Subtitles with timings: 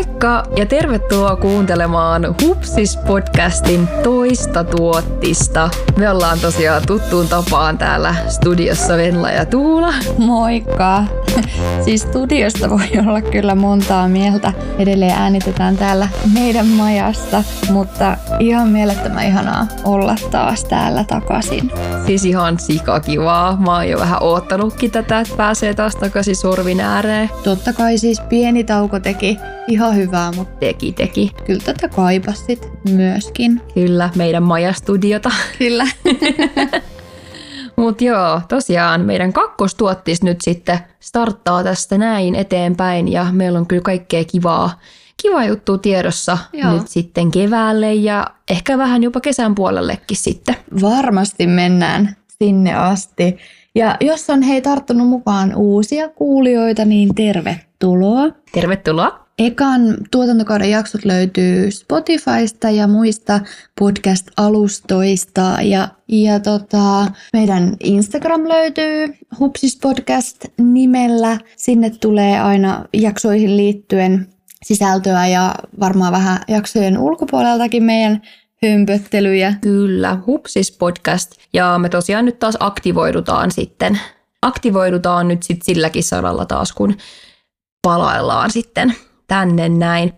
[0.00, 5.70] Moikka ja tervetuloa kuuntelemaan Hupsis-podcastin toista tuottista.
[5.96, 9.94] Me ollaan tosiaan tuttuun tapaan täällä studiossa Venla ja Tuula.
[10.18, 11.04] Moikka!
[11.84, 14.52] Siis studiosta voi olla kyllä montaa mieltä.
[14.78, 21.70] Edelleen äänitetään täällä meidän majasta, mutta ihan mielettömän ihanaa olla taas täällä takaisin.
[22.06, 23.56] Siis ihan sikakivaa.
[23.56, 27.30] Mä oon jo vähän oottanutkin tätä, että pääsee taas takaisin sorvin ääreen.
[27.44, 31.32] Totta kai siis pieni tauko teki ihan hyvää, mutta Teki, teki.
[31.46, 33.60] kyllä tätä kaipasit myöskin.
[33.74, 35.30] Kyllä, meidän majastudiota.
[35.58, 35.86] Kyllä.
[37.80, 43.82] Mutta joo, tosiaan meidän kakkostuottis nyt sitten starttaa tästä näin eteenpäin ja meillä on kyllä
[43.82, 44.78] kaikkea kivaa,
[45.22, 46.72] kivaa juttu tiedossa Joo.
[46.72, 50.56] nyt sitten keväälle ja ehkä vähän jopa kesän puolellekin sitten.
[50.82, 53.38] Varmasti mennään sinne asti.
[53.74, 58.28] Ja jos on hei tarttunut mukaan uusia kuulijoita, niin tervetuloa.
[58.52, 59.29] Tervetuloa!
[59.40, 63.40] Ekan tuotantokauden jaksot löytyy Spotifysta ja muista
[63.80, 65.62] podcast-alustoista.
[65.62, 71.38] Ja, ja tota, meidän Instagram löytyy Hupsis Podcast nimellä.
[71.56, 74.28] Sinne tulee aina jaksoihin liittyen
[74.64, 78.22] sisältöä ja varmaan vähän jaksojen ulkopuoleltakin meidän
[78.62, 79.54] hömpöttelyjä.
[79.60, 81.32] Kyllä, Hupsis podcast.
[81.52, 84.00] Ja me tosiaan nyt taas aktivoidutaan sitten.
[84.42, 86.96] Aktivoidutaan nyt sitten silläkin saralla taas, kun
[87.82, 88.94] palaillaan sitten
[89.30, 90.12] tänne näin.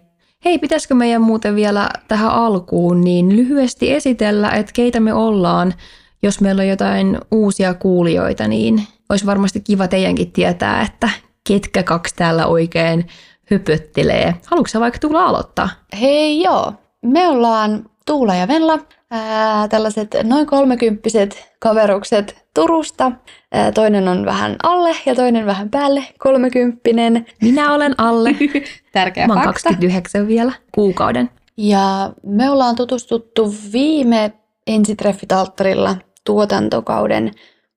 [0.45, 5.75] Hei, pitäisikö meidän muuten vielä tähän alkuun niin lyhyesti esitellä, että keitä me ollaan.
[6.23, 11.09] Jos meillä on jotain uusia kuulijoita, niin olisi varmasti kiva teidänkin tietää, että
[11.49, 13.07] ketkä kaksi täällä oikein
[13.51, 14.35] höpöttelee.
[14.47, 15.69] Haluatko vaikka tulla aloittaa?
[16.01, 18.79] Hei joo, me ollaan Tuula ja Venla,
[19.13, 23.13] ää, tällaiset noin kolmekymppiset kaverukset Turusta.
[23.53, 27.27] Ää, toinen on vähän alle ja toinen vähän päälle kolmekymppinen.
[27.43, 28.31] Minä olen Alle.
[28.93, 29.69] Tärkeä Mä oon fakta.
[29.69, 31.31] 29 vielä kuukauden.
[31.57, 34.33] Ja me ollaan tutustuttu viime
[34.67, 37.31] ensitreffitalttarilla tuotantokauden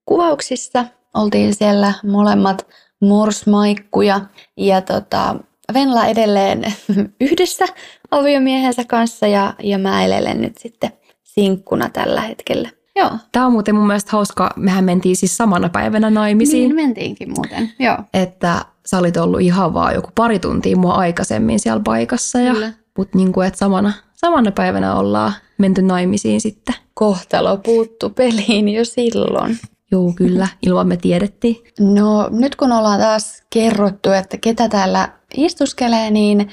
[0.06, 0.85] kuvauksissa.
[1.13, 2.68] Oltiin siellä molemmat
[3.01, 4.22] morsmaikkuja
[4.57, 5.35] ja tota,
[5.74, 6.63] Venla edelleen
[7.22, 7.66] yhdessä
[8.12, 10.91] aviomiehensä kanssa ja, ja mä elelen nyt sitten
[11.40, 12.69] sinkkuna tällä hetkellä.
[12.96, 14.53] Joo, Tämä on muuten mun mielestä hauska.
[14.56, 16.63] Mehän mentiin siis samana päivänä naimisiin.
[16.63, 17.72] niin mentiinkin muuten.
[17.79, 22.40] Joo, Että sä olit ollut ihan vaan joku pari tuntia mua aikaisemmin siellä paikassa.
[22.40, 22.74] Ja, Kyllä.
[22.97, 26.75] mutta niin kuin, että samana, samana päivänä ollaan menty naimisiin sitten.
[26.94, 29.57] kohtalo puuttu peliin jo silloin.
[29.91, 30.47] Joo, kyllä.
[30.66, 31.56] Ilman me tiedettiin.
[31.79, 36.50] No nyt kun ollaan taas kerrottu, että ketä täällä istuskelee, niin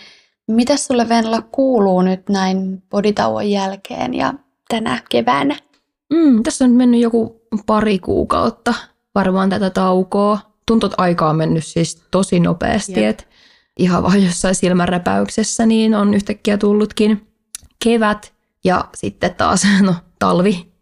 [0.48, 4.34] mitä sulle Venla kuuluu nyt näin poditauon jälkeen ja
[4.72, 5.56] tänä keväänä?
[6.12, 8.74] Mm, tässä on mennyt joku pari kuukautta
[9.14, 10.38] varmaan tätä taukoa.
[10.66, 13.00] Tuntuu, että aika on mennyt siis tosi nopeasti.
[13.00, 13.10] Jep.
[13.10, 13.28] Et
[13.78, 17.26] ihan vaan jossain silmänräpäyksessä niin on yhtäkkiä tullutkin
[17.84, 18.32] kevät
[18.64, 20.72] ja sitten taas no, talvi.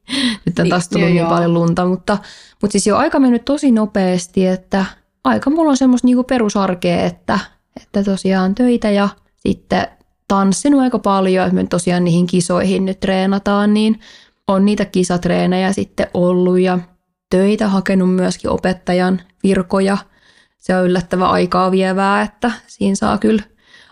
[0.47, 1.28] Nyt on Niin, taas tullut niin joo.
[1.28, 2.19] paljon lunta, mutta,
[2.62, 4.84] mutta siis jo aika mennyt tosi nopeasti, että
[5.25, 7.39] aika mulla on semmoista niinku perusarkea, että,
[7.83, 9.89] että tosiaan töitä ja sitten
[10.31, 14.01] tanssinut aika paljon, että me tosiaan niihin kisoihin nyt treenataan, niin
[14.49, 16.79] on niitä kisatreenejä sitten ollut ja
[17.31, 19.99] töitä hakenut myöskin opettajan virkoja.
[20.59, 23.43] Se on yllättävän aikaa vievää, että siinä saa kyllä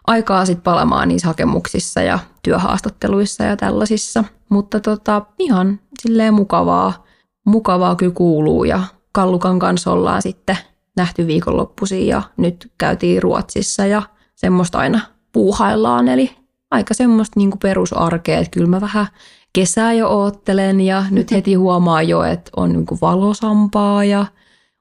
[0.06, 4.24] aikaa sitten palamaan niissä hakemuksissa ja työhaastatteluissa ja tällaisissa.
[4.48, 7.04] Mutta tota, ihan silleen mukavaa,
[7.46, 8.82] mukavaa kyllä kuuluu ja
[9.12, 10.58] Kallukan kanssa ollaan sitten
[10.96, 14.02] nähty viikonloppuisin ja nyt käytiin Ruotsissa ja
[14.34, 16.08] semmoista aina puuhaillaan.
[16.08, 16.30] Eli
[16.70, 19.06] aika semmoista niinku perusarkea, että kyllä mä vähän
[19.52, 24.26] kesää jo oottelen ja nyt heti huomaa jo, että on niinku valosampaa ja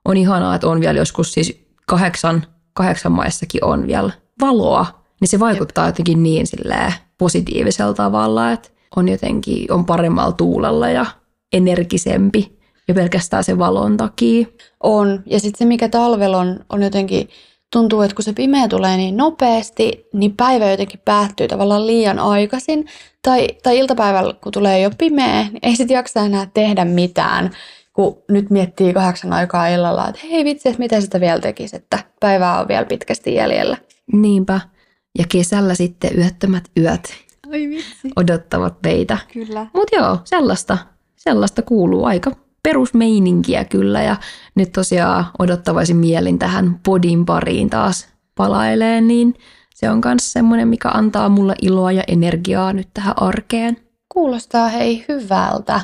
[0.06, 2.44] on ihanaa, että on vielä joskus siis kahdeksan,
[2.74, 4.86] kahdeksan maissakin on vielä valoa,
[5.22, 11.06] niin se vaikuttaa jotenkin niin silleen positiivisella tavalla, että on jotenkin on paremmalla tuulella ja
[11.54, 12.58] energisempi
[12.88, 14.48] jo pelkästään sen valon takia.
[14.84, 15.24] On.
[15.26, 17.30] Ja sitten se, mikä talvella on, on jotenkin,
[17.74, 22.86] tuntuu, että kun se pimeä tulee niin nopeasti, niin päivä jotenkin päättyy tavallaan liian aikaisin.
[23.22, 27.52] Tai, tai iltapäivällä, kun tulee jo pimeä, niin ei sitten jaksa enää tehdä mitään,
[27.94, 32.00] kun nyt miettii kahdeksan aikaa illalla, että hei vitsi, että mitä sitä vielä tekisi, että
[32.20, 33.78] päivää on vielä pitkästi jäljellä.
[34.14, 34.60] Niinpä.
[35.18, 37.14] Ja kesällä sitten yöttömät yöt
[37.52, 38.10] Ai vitsi.
[38.16, 39.18] odottavat meitä.
[39.34, 39.68] Kyllä.
[39.74, 40.78] Mutta joo, sellaista,
[41.16, 42.32] sellaista kuuluu aika
[42.64, 44.16] perusmeininkiä kyllä ja
[44.56, 49.34] nyt tosiaan odottavaisin mielin tähän podin pariin taas palailee, niin
[49.76, 53.78] se on myös semmoinen, mikä antaa mulle iloa ja energiaa nyt tähän arkeen.
[54.14, 55.82] Kuulostaa hei hyvältä.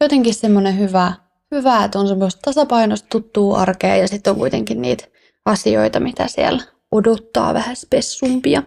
[0.00, 1.12] Jotenkin semmoinen hyvä,
[1.50, 5.04] hyvä, että on semmoista tasapainosta tuttua arkea ja sitten on kuitenkin niitä
[5.44, 8.62] asioita, mitä siellä odottaa vähän spessumpia.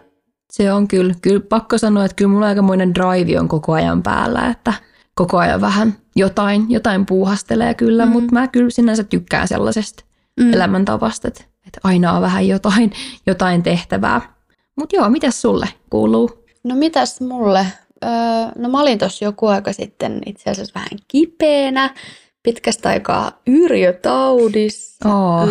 [0.52, 4.46] Se on kyllä, kyllä pakko sanoa, että kyllä mulla aikamoinen drive on koko ajan päällä,
[4.46, 4.72] että
[5.14, 8.12] koko ajan vähän jotain, jotain puuhastelee kyllä, mm.
[8.12, 10.04] mutta mä kyllä sinänsä tykkään sellaisesta
[10.40, 10.52] mm.
[10.52, 12.92] elämäntavasta, että, että aina on vähän jotain,
[13.26, 14.36] jotain tehtävää.
[14.76, 16.44] Mutta joo, mitäs sulle kuuluu?
[16.64, 17.66] No mitäs mulle?
[18.04, 18.10] Öö,
[18.58, 21.94] no mä olin tuossa joku aika sitten itse asiassa vähän kipeänä
[22.42, 25.08] pitkästä aikaa yrjötaudissa.
[25.08, 25.48] Oh.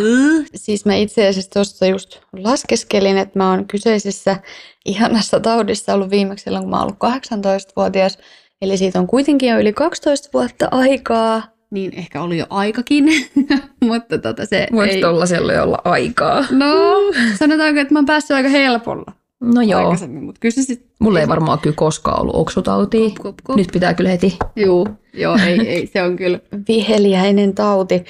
[0.56, 4.38] Siis mä itse asiassa tuossa just laskeskelin, että mä oon kyseisessä
[4.86, 8.18] ihanassa taudissa ollut viimeksi silloin, kun mä oon ollut 18-vuotias.
[8.66, 11.44] Eli siitä on kuitenkin jo yli 12 vuotta aikaa.
[11.72, 13.06] Niin ehkä oli jo aikakin,
[13.88, 15.02] mutta tota se Voisi ei...
[15.02, 16.46] tollasella olla aikaa.
[16.52, 16.96] No,
[17.40, 20.86] sanotaanko, että mä oon päässyt aika helpolla No joo, aikaisemmin, mutta kyllä se sit...
[21.00, 23.10] mulla ei varmaan kyllä koskaan ollut oksutautia.
[23.10, 23.56] Kop, kop, kop.
[23.56, 24.38] Nyt pitää kyllä heti.
[24.56, 28.06] Juu, joo, ei, ei, se on kyllä viheliäinen tauti.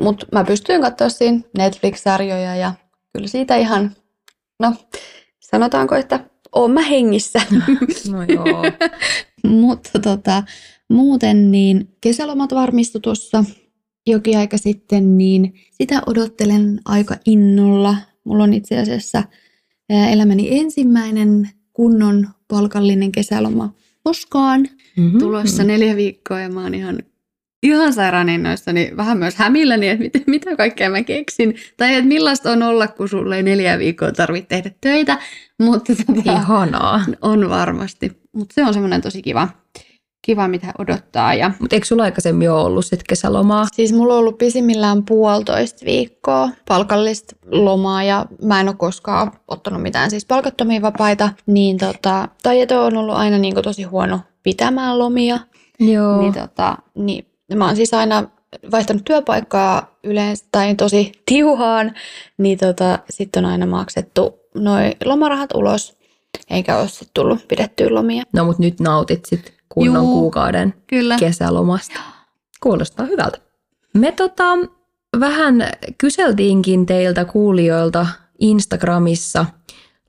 [0.00, 2.72] Mutta mä pystyin katsoa siinä Netflix-sarjoja ja
[3.12, 3.90] kyllä siitä ihan,
[4.60, 4.74] no
[5.40, 6.20] sanotaanko, että
[6.52, 7.40] oon mä hengissä.
[8.12, 8.62] No joo.
[9.60, 10.42] Mutta tota,
[10.90, 13.44] muuten niin kesälomat varmistu tuossa
[14.06, 17.96] jokin aika sitten, niin sitä odottelen aika innolla.
[18.24, 19.24] Mulla on itse asiassa
[19.88, 25.18] elämäni ensimmäinen kunnon palkallinen kesäloma koskaan Mm-hmm.
[25.18, 26.98] tulossa neljä viikkoa ja mä oon ihan,
[27.62, 31.54] ihan sairaan innoissani, vähän myös hämilläni, että mitä, mitä kaikkea mä keksin.
[31.76, 35.18] Tai että millaista on olla, kun sulle ei neljä viikkoa tarvitse tehdä töitä,
[35.58, 37.04] mutta tota, Ihanaa.
[37.22, 38.22] on varmasti.
[38.32, 39.48] Mutta se on semmoinen tosi kiva,
[40.22, 41.34] kiva, mitä odottaa.
[41.34, 43.66] Ja Mutta eikö sulla aikaisemmin ole ollut sit kesälomaa?
[43.72, 49.82] Siis mulla on ollut pisimmillään puolitoista viikkoa palkallista lomaa ja mä en ole koskaan ottanut
[49.82, 51.28] mitään siis palkattomia vapaita.
[51.46, 55.38] Niin tota, Tajeto on ollut aina niin tosi huono pitämään lomia.
[55.80, 56.20] Joo.
[56.20, 58.28] Niin, tota, niin mä oon siis aina
[58.70, 61.94] vaihtanut työpaikkaa yleensä tai tosi tiuhaan,
[62.38, 65.96] niin tota, sitten on aina maksettu noi lomarahat ulos,
[66.50, 68.22] eikä ole sitten tullut pidettyä lomia.
[68.32, 70.12] No mutta nyt nautit sit kunnon Juu.
[70.12, 71.16] kuukauden Kyllä.
[71.18, 72.00] kesälomasta.
[72.60, 73.38] Kuulostaa hyvältä.
[73.94, 74.44] Me tota,
[75.20, 78.06] vähän kyseltiinkin teiltä kuulijoilta
[78.38, 79.46] Instagramissa.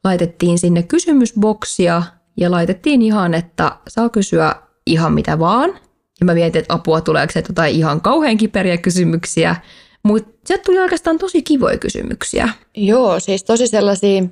[0.04, 2.04] Laitettiin sinne kysymysboksia
[2.38, 4.56] ja laitettiin ihan, että saa kysyä
[4.86, 5.80] ihan mitä vaan.
[6.24, 9.56] Ja mä mietin, että apua tuleeko se jotain ihan kauhean kiperiä kysymyksiä.
[10.04, 12.50] Mutta sieltä tuli oikeastaan tosi kivoja kysymyksiä.
[12.76, 14.24] Joo, siis tosi sellaisia,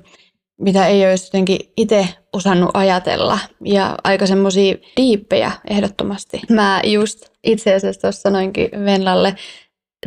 [0.60, 3.38] mitä ei olisi jotenkin itse osannut ajatella.
[3.64, 6.40] Ja aika semmoisia diippejä ehdottomasti.
[6.50, 9.36] Mä just itse asiassa tuossa sanoinkin Venlalle,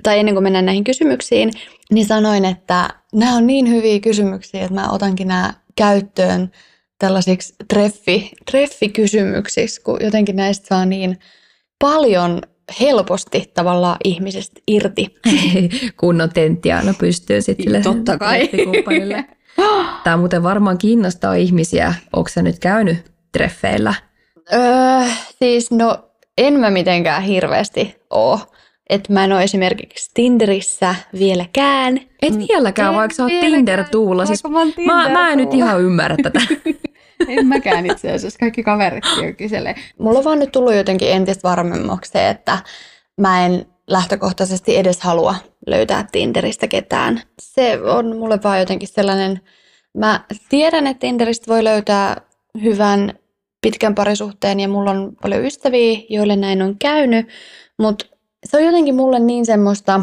[0.03, 1.51] tai ennen kuin mennään näihin kysymyksiin,
[1.91, 6.51] niin sanoin, että nämä on niin hyviä kysymyksiä, että mä otankin nämä käyttöön
[6.99, 11.19] tällaisiksi treffi, treffikysymyksiksi, kun jotenkin näistä saa niin
[11.80, 12.42] paljon
[12.80, 15.16] helposti tavallaan ihmisestä irti.
[16.00, 18.50] Kunnon tenttiaana pystyy sitten Totta kai.
[20.04, 21.94] Tämä muuten varmaan kiinnostaa ihmisiä.
[22.13, 23.94] Onko sä nyt käynyt treffeillä?
[24.54, 28.39] Öö, siis no en mä mitenkään hirveästi oo.
[28.89, 32.00] Että mä en ole esimerkiksi Tinderissä vieläkään.
[32.21, 34.25] Et vieläkään, En vaikka sä oot vieläkään, Tinder-tuulla.
[34.25, 34.44] Siis
[34.86, 36.39] mä mä, en nyt ihan ymmärrä tätä.
[37.27, 38.39] En mäkään itse asiassa.
[38.39, 39.75] Kaikki kaveritkin jo kyselee.
[40.00, 42.57] Mulla on vaan nyt tullut jotenkin entistä varmemmaksi se, että
[43.21, 45.35] mä en lähtökohtaisesti edes halua
[45.68, 47.21] löytää Tinderistä ketään.
[47.42, 49.42] Se on mulle vaan jotenkin sellainen...
[49.97, 52.21] Mä tiedän, että Tinderistä voi löytää
[52.63, 53.13] hyvän
[53.61, 57.28] pitkän parisuhteen ja mulla on paljon ystäviä, joille näin on käynyt,
[57.80, 58.06] mutta
[58.45, 60.01] se on jotenkin mulle niin semmoista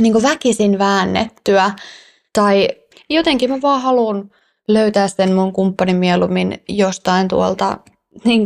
[0.00, 1.70] niin väkisin väännettyä
[2.32, 2.68] tai
[3.10, 4.30] jotenkin mä vaan haluan
[4.68, 7.78] löytää sen mun kumppanin mieluummin jostain tuolta
[8.24, 8.44] niin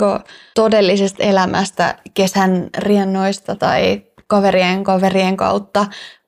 [0.55, 5.87] todellisesta elämästä, kesän riennoista tai kaverien kaverien kautta.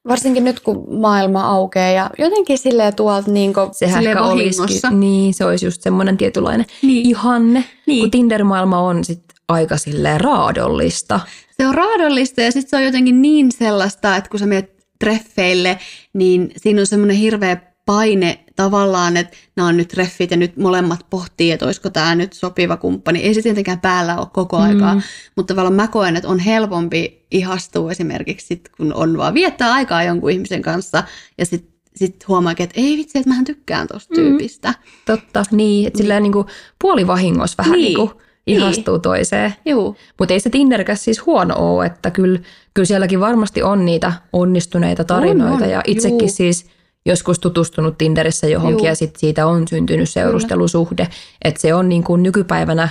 [0.09, 5.35] Varsinkin nyt, kun maailma aukeaa ja jotenkin silleen tuolta niin Sehän silleen ehkä olisikin, niin
[5.35, 7.07] se olisi just semmoinen tietynlainen Niin.
[7.09, 8.01] ihanne, Niin.
[8.01, 11.21] kun Tinder-maailma on sit aika silleen raadollista.
[11.57, 15.79] Se on raadollista ja sitten se on jotenkin niin sellaista, että kun sä menet treffeille,
[16.13, 17.57] niin siinä on semmoinen hirveä
[17.87, 22.33] paine tavallaan, että nämä on nyt treffit ja nyt molemmat pohtii, että olisiko tämä nyt
[22.33, 23.23] sopiva kumppani.
[23.23, 24.63] Ei se tietenkään päällä ole koko Mm.
[24.65, 25.01] aikaa,
[25.37, 30.03] mutta tavallaan mä koen, että on helpompi ihastua esimerkiksi sit, kun on vaan viettää aikaa
[30.03, 31.03] jonkun ihmisen kanssa
[31.39, 34.21] ja sitten sit huomaa, että ei vitsi, että mähän tykkään tosta Mm.
[34.23, 34.75] tyypistä.
[35.07, 36.47] Totta, niin, että silleen niin kuin
[36.81, 37.85] puolivahingossa vähän Niin.
[37.85, 37.99] niin.
[37.99, 39.55] Niin kuin ihastuu toiseen.
[39.67, 42.39] Juu, Mutta ei se Tinderkäs siis huono ole, että kyllä,
[42.75, 45.55] kyllä sielläkin varmasti on niitä onnistuneita tarinoita.
[45.57, 46.29] On, on, ja itsekin juu.
[46.29, 46.67] siis
[47.07, 48.87] joskus tutustunut Tinderissä johonkin Juu.
[48.87, 51.09] ja sit siitä on syntynyt seurustelusuhde.
[51.45, 52.89] Että se on niin kuin nykypäivänä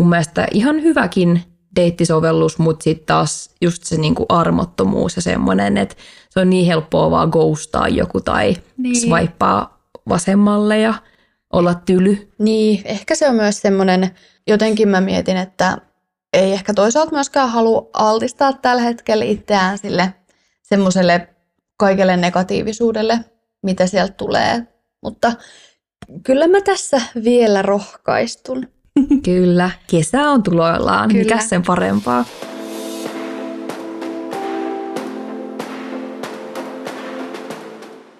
[0.00, 1.42] mun mielestä ihan hyväkin
[1.76, 5.94] deittisovellus, mutta sitten taas just se niin kuin armottomuus ja semmoinen, että
[6.30, 8.96] se on niin helppoa vaan ghostaa joku tai Niin.
[8.96, 9.66] swipea
[10.08, 10.94] vasemmalle ja
[11.52, 12.32] olla tyly.
[12.38, 14.10] Niin, ehkä se on myös semmoinen,
[14.46, 15.78] jotenkin mä mietin, että
[16.32, 20.14] ei ehkä toisaalta myöskään halua altistaa tällä hetkellä itseään sille
[20.62, 21.28] semmoiselle
[21.76, 23.24] kaikelle negatiivisuudelle,
[23.62, 24.66] mitä sieltä tulee.
[25.02, 25.32] Mutta
[26.22, 28.68] kyllä mä tässä vielä rohkaistun.
[29.24, 31.08] Kyllä, kesä on tuloillaan.
[31.08, 31.22] Kyllä.
[31.22, 32.24] Mikä sen parempaa?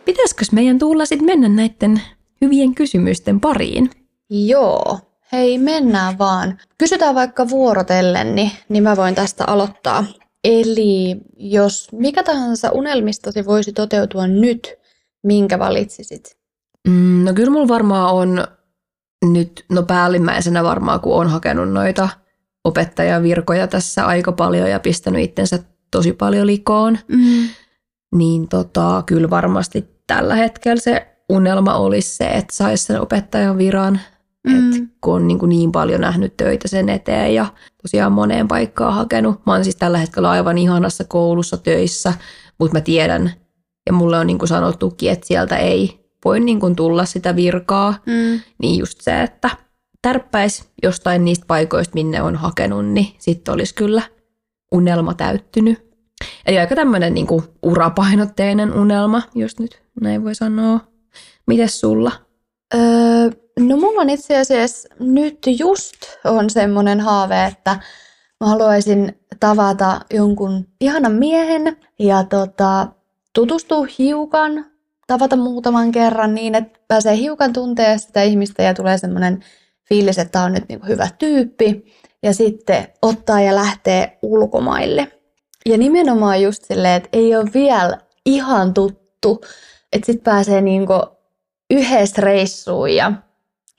[0.04, 2.02] Pitäisikö meidän tulla sitten mennä näiden
[2.40, 3.90] hyvien kysymysten pariin?
[4.30, 4.98] Joo,
[5.32, 6.58] hei mennään vaan.
[6.78, 10.04] Kysytään vaikka vuorotellen, niin, niin mä voin tästä aloittaa.
[10.44, 14.74] Eli jos mikä tahansa unelmistasi voisi toteutua nyt,
[15.22, 16.36] minkä valitsisit?
[16.88, 18.44] Mm, no kyllä mulla varmaan on
[19.24, 22.08] nyt, no päällimmäisenä varmaan, kun on hakenut noita
[22.64, 25.58] opettajavirkoja tässä aika paljon ja pistänyt itsensä
[25.90, 27.48] tosi paljon likoon, mm.
[28.14, 34.00] niin tota, kyllä varmasti tällä hetkellä se unelma olisi se, että saisi sen opettajan viran,
[34.48, 34.72] mm.
[34.72, 37.46] Et kun on niin, kuin niin paljon nähnyt töitä sen eteen ja
[37.82, 39.46] tosiaan moneen paikkaan hakenut.
[39.46, 42.12] Mä oon siis tällä hetkellä aivan ihanassa koulussa töissä,
[42.58, 43.32] mutta mä tiedän
[43.86, 47.94] ja mulle on niin kuin sanottukin, että sieltä ei voi niin kuin tulla sitä virkaa.
[48.06, 48.40] Mm.
[48.58, 49.50] Niin just se, että
[50.02, 54.02] tärppäisi jostain niistä paikoista, minne on hakenut, niin sitten olisi kyllä
[54.72, 55.92] unelma täyttynyt.
[56.46, 57.26] Eli aika tämmöinen niin
[57.62, 60.80] urapainotteinen unelma, jos nyt näin voi sanoa.
[61.46, 62.12] Mites sulla?
[62.74, 67.80] Öö, no mulla on itse asiassa nyt just on semmoinen haave, että
[68.40, 72.88] mä haluaisin tavata jonkun ihanan miehen ja tota,
[73.34, 74.66] tutustua hiukan,
[75.06, 79.44] tavata muutaman kerran niin, että pääsee hiukan tuntea sitä ihmistä ja tulee semmoinen
[79.88, 81.84] fiilis, että on nyt niin hyvä tyyppi
[82.22, 85.12] ja sitten ottaa ja lähtee ulkomaille.
[85.66, 89.40] Ja nimenomaan just silleen, että ei ole vielä ihan tuttu,
[89.92, 90.92] että sitten pääsee niinku
[91.70, 93.12] yhdessä reissuun ja,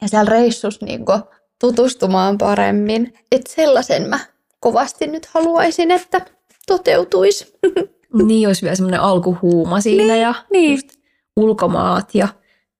[0.02, 1.12] ja siellä reissussa niinku
[1.60, 3.14] tutustumaan paremmin.
[3.32, 4.20] Että sellaisen mä
[4.60, 6.22] kovasti nyt haluaisin, että
[6.68, 7.54] toteutuisi.
[8.14, 10.72] Niin, olisi vielä semmoinen alkuhuuma siinä niin, ja niin.
[10.72, 10.88] Just
[11.38, 12.28] ulkomaat ja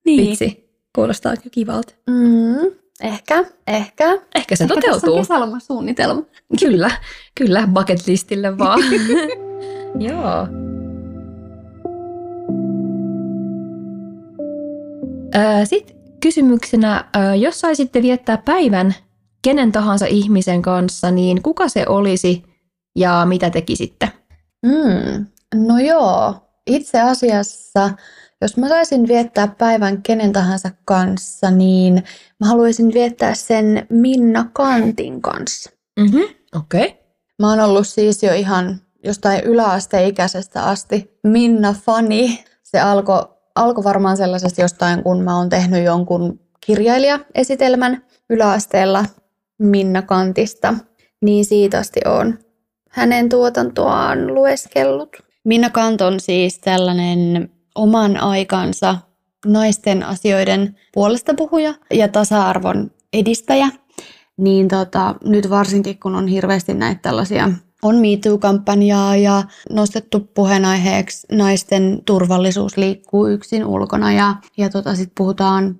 [0.04, 0.30] niin.
[0.30, 1.94] vitsi, kuulostaa kyllä kivalta.
[2.10, 2.70] Mm,
[3.02, 4.18] ehkä, ehkä.
[4.34, 5.18] Ehkä se ehkä toteutuu.
[5.18, 6.22] Ehkä suunnitelma.
[6.60, 6.90] Kyllä,
[7.34, 8.80] kyllä, bucket listille vaan.
[10.08, 10.46] Joo.
[15.64, 17.04] Sitten kysymyksenä,
[17.40, 18.94] jos saisitte viettää päivän
[19.42, 22.42] kenen tahansa ihmisen kanssa, niin kuka se olisi
[22.96, 24.08] ja mitä tekisitte?
[24.64, 26.34] Mm, no joo,
[26.66, 27.90] itse asiassa
[28.40, 32.04] jos mä saisin viettää päivän kenen tahansa kanssa, niin
[32.40, 35.70] mä haluaisin viettää sen Minna Kantin kanssa.
[36.00, 36.22] Mm-hmm.
[36.56, 36.86] Okei.
[36.86, 36.98] Okay.
[37.38, 42.44] Mä oon ollut siis jo ihan jostain yläasteikäisestä asti Minna-fani.
[42.62, 49.04] Se alkoi alko varmaan sellaisesta jostain, kun mä oon tehnyt jonkun kirjailijaesitelmän yläasteella
[49.58, 50.74] Minna Kantista.
[51.22, 52.38] Niin siitä asti on
[52.94, 55.16] hänen tuotantoaan lueskellut.
[55.44, 58.96] Minna Kant on siis tällainen oman aikansa
[59.46, 63.68] naisten asioiden puolesta puhuja ja tasa-arvon edistäjä,
[64.36, 67.50] niin tota, nyt varsinkin kun on hirveästi näitä tällaisia
[67.82, 75.76] on MeToo-kampanjaa ja nostettu puheenaiheeksi naisten turvallisuus liikkuu yksin ulkona ja, ja tota, sitten puhutaan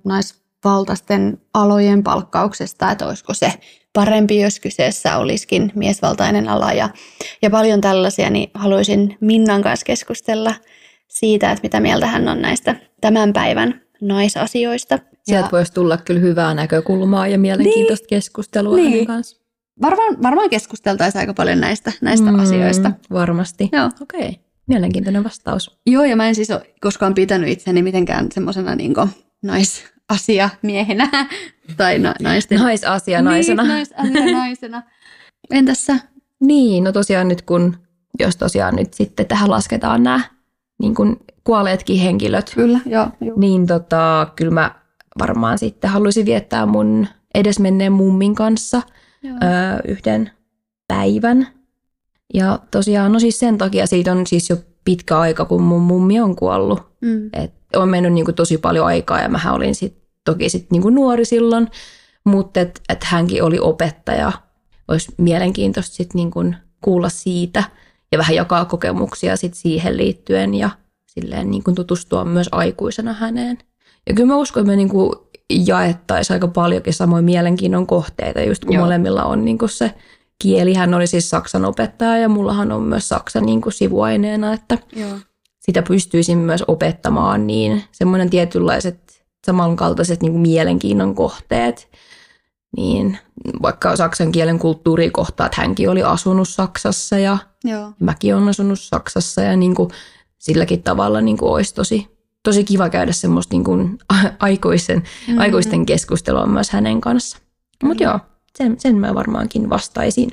[0.65, 3.53] naisvaltaisten alojen palkkauksesta, että olisiko se
[3.93, 6.89] parempi, jos kyseessä olisikin miesvaltainen ala ja,
[7.41, 10.53] ja paljon tällaisia, niin haluaisin Minnan kanssa keskustella–
[11.15, 14.99] siitä, että mitä mieltä hän on näistä tämän päivän naisasioista.
[15.23, 15.51] Sieltä ja...
[15.51, 18.09] voisi tulla kyllä hyvää näkökulmaa ja mielenkiintoista niin.
[18.09, 18.91] keskustelua niin.
[18.91, 19.41] hänen kanssa.
[19.81, 22.91] Varmaan, varmaan keskusteltaisiin aika paljon näistä, näistä mm, asioista.
[23.11, 23.69] Varmasti.
[23.71, 23.89] Joo.
[24.01, 24.19] Okei.
[24.19, 24.33] Okay.
[24.67, 25.79] Mielenkiintoinen vastaus.
[25.85, 28.93] Joo, ja mä en siis ole koskaan pitänyt itseni mitenkään semmoisena niin
[30.09, 31.09] naisasia miehenä
[31.77, 32.59] tai na- naisten...
[32.59, 33.63] Naisasia naisena.
[33.63, 34.83] Niin, naisasia naisena.
[35.51, 35.97] Entäs sä?
[36.39, 37.77] Niin, no tosiaan nyt kun,
[38.19, 40.21] jos tosiaan nyt sitten tähän lasketaan nämä
[40.79, 42.51] niin kuin kuolleetkin henkilöt.
[42.55, 43.07] Kyllä, joo.
[43.21, 43.39] joo.
[43.39, 44.75] Niin tota, kyllä mä
[45.19, 48.81] varmaan sitten haluaisin viettää mun edesmenneen mummin kanssa
[49.25, 49.31] öö,
[49.87, 50.31] yhden
[50.87, 51.47] päivän.
[52.33, 56.19] Ja tosiaan, no siis sen takia siitä on siis jo pitkä aika, kun mun mummi
[56.19, 56.81] on kuollut.
[57.01, 57.29] Mm.
[57.33, 60.81] Et on mennyt niin kuin tosi paljon aikaa ja mä olin sit, toki sit niin
[60.81, 61.67] kuin nuori silloin,
[62.23, 64.31] mutta että et hänkin oli opettaja.
[64.87, 67.63] Olisi mielenkiintoista sit niin kuin kuulla siitä–
[68.11, 70.69] ja vähän jakaa kokemuksia sit siihen liittyen ja
[71.07, 73.57] silleen niin kuin tutustua myös aikuisena häneen.
[74.07, 75.11] Ja kyllä mä uskon, että me niin kuin
[75.49, 78.83] jaettaisiin aika paljonkin samoin mielenkiinnon kohteita, just kun Joo.
[78.83, 79.91] molemmilla on niin kuin se
[80.41, 80.73] kieli.
[80.73, 85.17] Hän oli siis saksan opettaja ja mullahan on myös saksa niin kuin sivuaineena, että Joo.
[85.65, 91.89] Sitä pystyisin myös opettamaan, niin semmoinen tietynlaiset samankaltaiset niin kuin mielenkiinnon kohteet.
[92.77, 93.17] Niin
[93.61, 97.91] vaikka saksan kielen kulttuuri kohtaa, että hänkin oli asunut Saksassa ja Joo.
[97.99, 99.89] mäkin olen asunut Saksassa ja niin kuin
[100.37, 102.07] silläkin tavalla niin kuin olisi tosi,
[102.43, 103.97] tosi kiva käydä semmoista niin kuin
[104.39, 105.39] aikuisen, mm-hmm.
[105.39, 107.37] aikuisten keskustelua myös hänen kanssa.
[107.83, 108.19] Mutta joo,
[108.57, 110.31] sen, sen mä varmaankin vastaisin.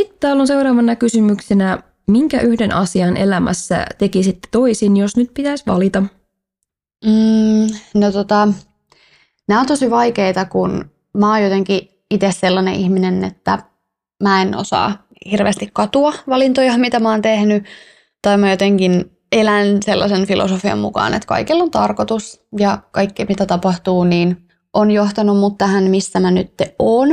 [0.00, 6.00] Sitten täällä on seuraavana kysymyksenä, minkä yhden asian elämässä tekisitte toisin, jos nyt pitäisi valita?
[7.04, 8.48] Mm, no tota,
[9.48, 13.58] nämä on tosi vaikeita, kun mä oon jotenkin itse sellainen ihminen, että
[14.22, 17.64] mä en osaa hirveästi katua valintoja, mitä mä oon tehnyt.
[18.22, 24.04] Tai mä jotenkin elän sellaisen filosofian mukaan, että kaikilla on tarkoitus ja kaikki mitä tapahtuu,
[24.04, 27.08] niin on johtanut mut tähän, missä mä nyt oon.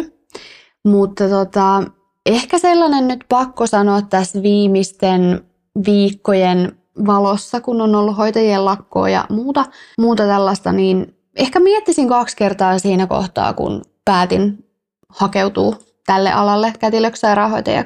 [0.86, 1.84] Mutta tota,
[2.28, 5.46] ehkä sellainen nyt pakko sanoa tässä viimeisten
[5.86, 9.66] viikkojen valossa, kun on ollut hoitajien lakkoa ja muuta,
[10.00, 14.66] muuta tällaista, niin ehkä miettisin kaksi kertaa siinä kohtaa, kun päätin
[15.10, 17.28] hakeutua tälle alalle kätilöksi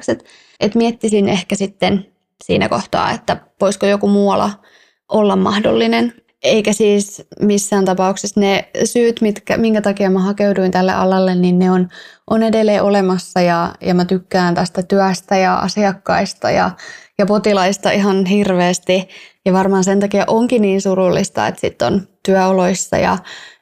[0.08, 0.24] Että
[0.60, 2.06] et miettisin ehkä sitten
[2.44, 4.50] siinä kohtaa, että voisiko joku muualla
[5.08, 6.14] olla mahdollinen.
[6.42, 11.70] Eikä siis missään tapauksessa ne syyt, mitkä, minkä takia mä hakeuduin tälle alalle, niin ne
[11.70, 11.88] on,
[12.30, 16.70] on edelleen olemassa ja, ja mä tykkään tästä työstä ja asiakkaista ja,
[17.18, 19.08] ja potilaista ihan hirveästi.
[19.44, 23.18] Ja varmaan sen takia onkin niin surullista, että sitten on työoloissa ja,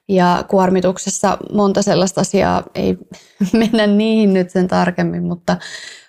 [0.08, 2.98] ja kuormituksessa monta sellaista asiaa, ei
[3.52, 5.56] mennä niihin nyt sen tarkemmin, mutta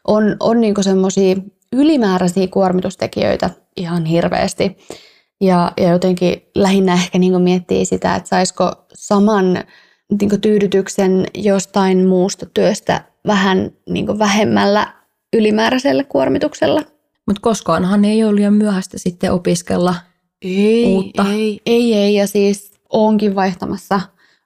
[0.08, 1.36] on, on niinku semmoisia
[1.74, 4.78] ylimääräisiä kuormitustekijöitä ihan hirveästi.
[5.42, 9.64] Ja, ja jotenkin lähinnä ehkä niinku miettii sitä, että saisiko saman
[10.22, 14.94] niinku tyydytyksen jostain muusta työstä vähän niinku vähemmällä
[15.34, 16.82] ylimääräisellä kuormituksella.
[17.28, 19.96] Mutta koskaanhan ei ole liian myöhäistä sitten opiskella
[20.42, 21.26] ei, uutta.
[21.32, 22.14] Ei, ei, ei.
[22.16, 24.02] Ja siis onkin vaihtamassa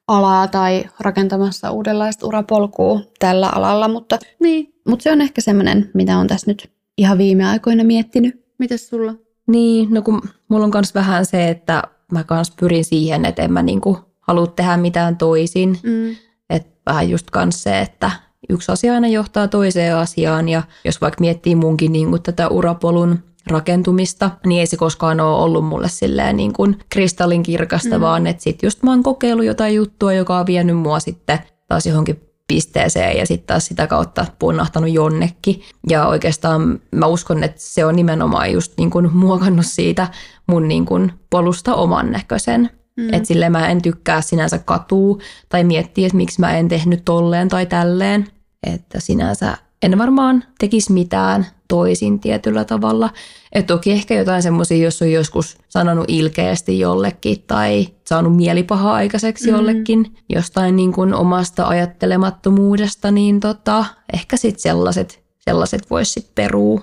[0.07, 6.17] alaa tai rakentamassa uudenlaista urapolkua tällä alalla, mutta, niin, mutta se on ehkä semmoinen, mitä
[6.17, 8.45] on tässä nyt ihan viime aikoina miettinyt.
[8.57, 9.24] Mitäs sulla?
[9.47, 13.53] Niin, no kun mulla on myös vähän se, että mä kans pyrin siihen, että en
[13.53, 15.79] mä niinku halua tehdä mitään toisin.
[15.83, 16.15] Mm.
[16.49, 18.11] Että vähän just kans se, että
[18.49, 24.31] yksi asia aina johtaa toiseen asiaan ja jos vaikka miettii munkin niinku tätä urapolun rakentumista,
[24.45, 28.01] niin ei se koskaan ole ollut mulle silleen niin kuin kristallinkirkasta, mm.
[28.01, 31.85] vaan että sit just mä oon kokeillut jotain juttua, joka on vienyt mua sitten taas
[31.85, 35.61] johonkin pisteeseen ja sitten taas sitä kautta punnahtanut jonnekin.
[35.89, 40.07] Ja oikeastaan mä uskon, että se on nimenomaan just niin kuin muokannut siitä
[40.47, 42.69] mun niin kuin polusta oman näköisen.
[42.97, 43.13] Mm.
[43.13, 47.47] Että silleen mä en tykkää sinänsä katuu tai miettiä, että miksi mä en tehnyt tolleen
[47.47, 48.27] tai tälleen.
[48.73, 53.09] Että sinänsä en varmaan tekisi mitään toisin tietyllä tavalla.
[53.51, 59.51] Et toki ehkä jotain semmoisia, jos on joskus sanonut ilkeästi jollekin tai saanut mielipahaa aikaiseksi
[59.51, 59.57] mm.
[59.57, 66.81] jollekin jostain niin kuin omasta ajattelemattomuudesta, niin tota, ehkä sitten sellaiset, sellaiset voisi sitten perua.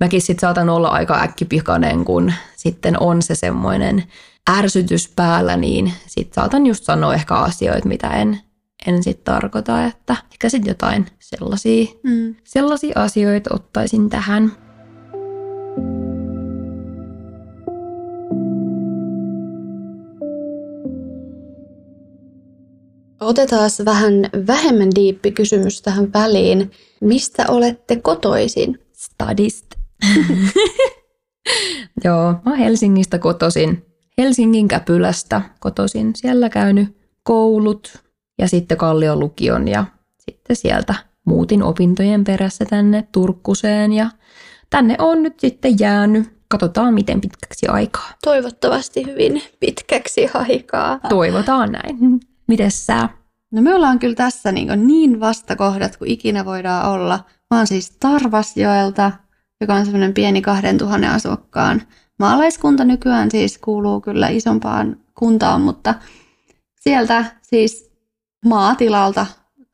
[0.00, 4.04] Mäkin sitten saatan olla aika äkkipikainen, kun sitten on se semmoinen
[4.50, 8.40] ärsytys päällä, niin sitten saatan just sanoa ehkä asioita, mitä en,
[8.86, 12.34] en sit tarkoita, että ehkä sitten jotain sellaisia, mm.
[12.44, 14.52] sellaisia asioita ottaisin tähän.
[23.20, 26.70] Otetaan vähän vähemmän diippi kysymys tähän väliin.
[27.00, 28.78] Mistä olette kotoisin?
[28.92, 29.66] Stadist.
[32.04, 33.84] Joo, mä oon Helsingistä kotoisin.
[34.18, 36.10] Helsingin Käpylästä kotoisin.
[36.16, 38.03] Siellä käynyt koulut,
[38.38, 39.84] ja sitten Kallion lukion ja
[40.18, 40.94] sitten sieltä
[41.26, 44.10] muutin opintojen perässä tänne Turkkuseen ja
[44.70, 46.34] tänne on nyt sitten jäänyt.
[46.48, 48.10] Katsotaan miten pitkäksi aikaa.
[48.24, 51.00] Toivottavasti hyvin pitkäksi aikaa.
[51.08, 52.20] Toivotaan näin.
[52.46, 53.08] Mites sä?
[53.52, 57.20] No me ollaan kyllä tässä niin, niin vastakohdat kuin ikinä voidaan olla.
[57.50, 59.12] Mä oon siis Tarvasjoelta,
[59.60, 61.82] joka on semmoinen pieni 2000 asukkaan
[62.18, 65.94] maalaiskunta nykyään siis kuuluu kyllä isompaan kuntaan, mutta
[66.80, 67.93] sieltä siis
[68.44, 69.26] maatilalta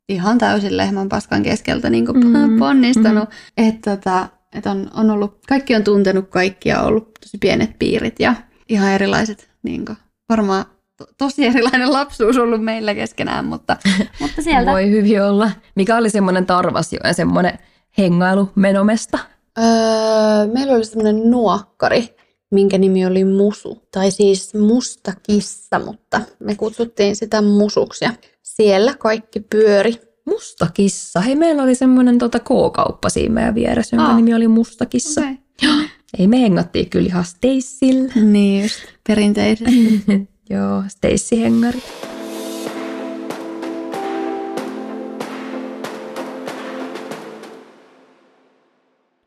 [0.09, 3.29] ihan täysin lehmän paskan keskeltä niin kuin mm, ponnistanut.
[3.29, 3.69] Mm.
[3.69, 8.21] Että tota, et on, on ollut, kaikki on tuntenut kaikkia, on ollut tosi pienet piirit
[8.21, 8.35] ja
[8.69, 10.65] ihan erilaiset, niin kuin, varmaan
[10.97, 13.77] to, tosi erilainen lapsuus ollut meillä keskenään, mutta,
[14.21, 14.71] mutta sieltä.
[14.71, 15.51] Voi hyvin olla.
[15.75, 17.59] Mikä oli semmoinen tarvas jo ja semmoinen
[17.99, 19.19] hengailu menomesta?
[19.59, 22.17] Öö, meillä oli semmoinen nuokkari,
[22.51, 28.05] minkä nimi oli Musu, tai siis musta kissa, mutta me kutsuttiin sitä Musuksi.
[28.05, 29.95] Ja siellä kaikki pyöri.
[30.27, 31.21] Musta kissa.
[31.21, 34.17] Hei, meillä oli semmoinen tota K-kauppa siinä meidän vieressä, jonka Aa.
[34.17, 35.21] nimi oli Musta kissa.
[35.21, 35.37] Okay.
[36.19, 38.13] Ei, me hengattiin kyllä ihan Staceyllä.
[38.15, 38.77] Niin just,
[39.09, 40.29] perinteisesti.
[40.51, 41.83] Joo, Stacy hengari.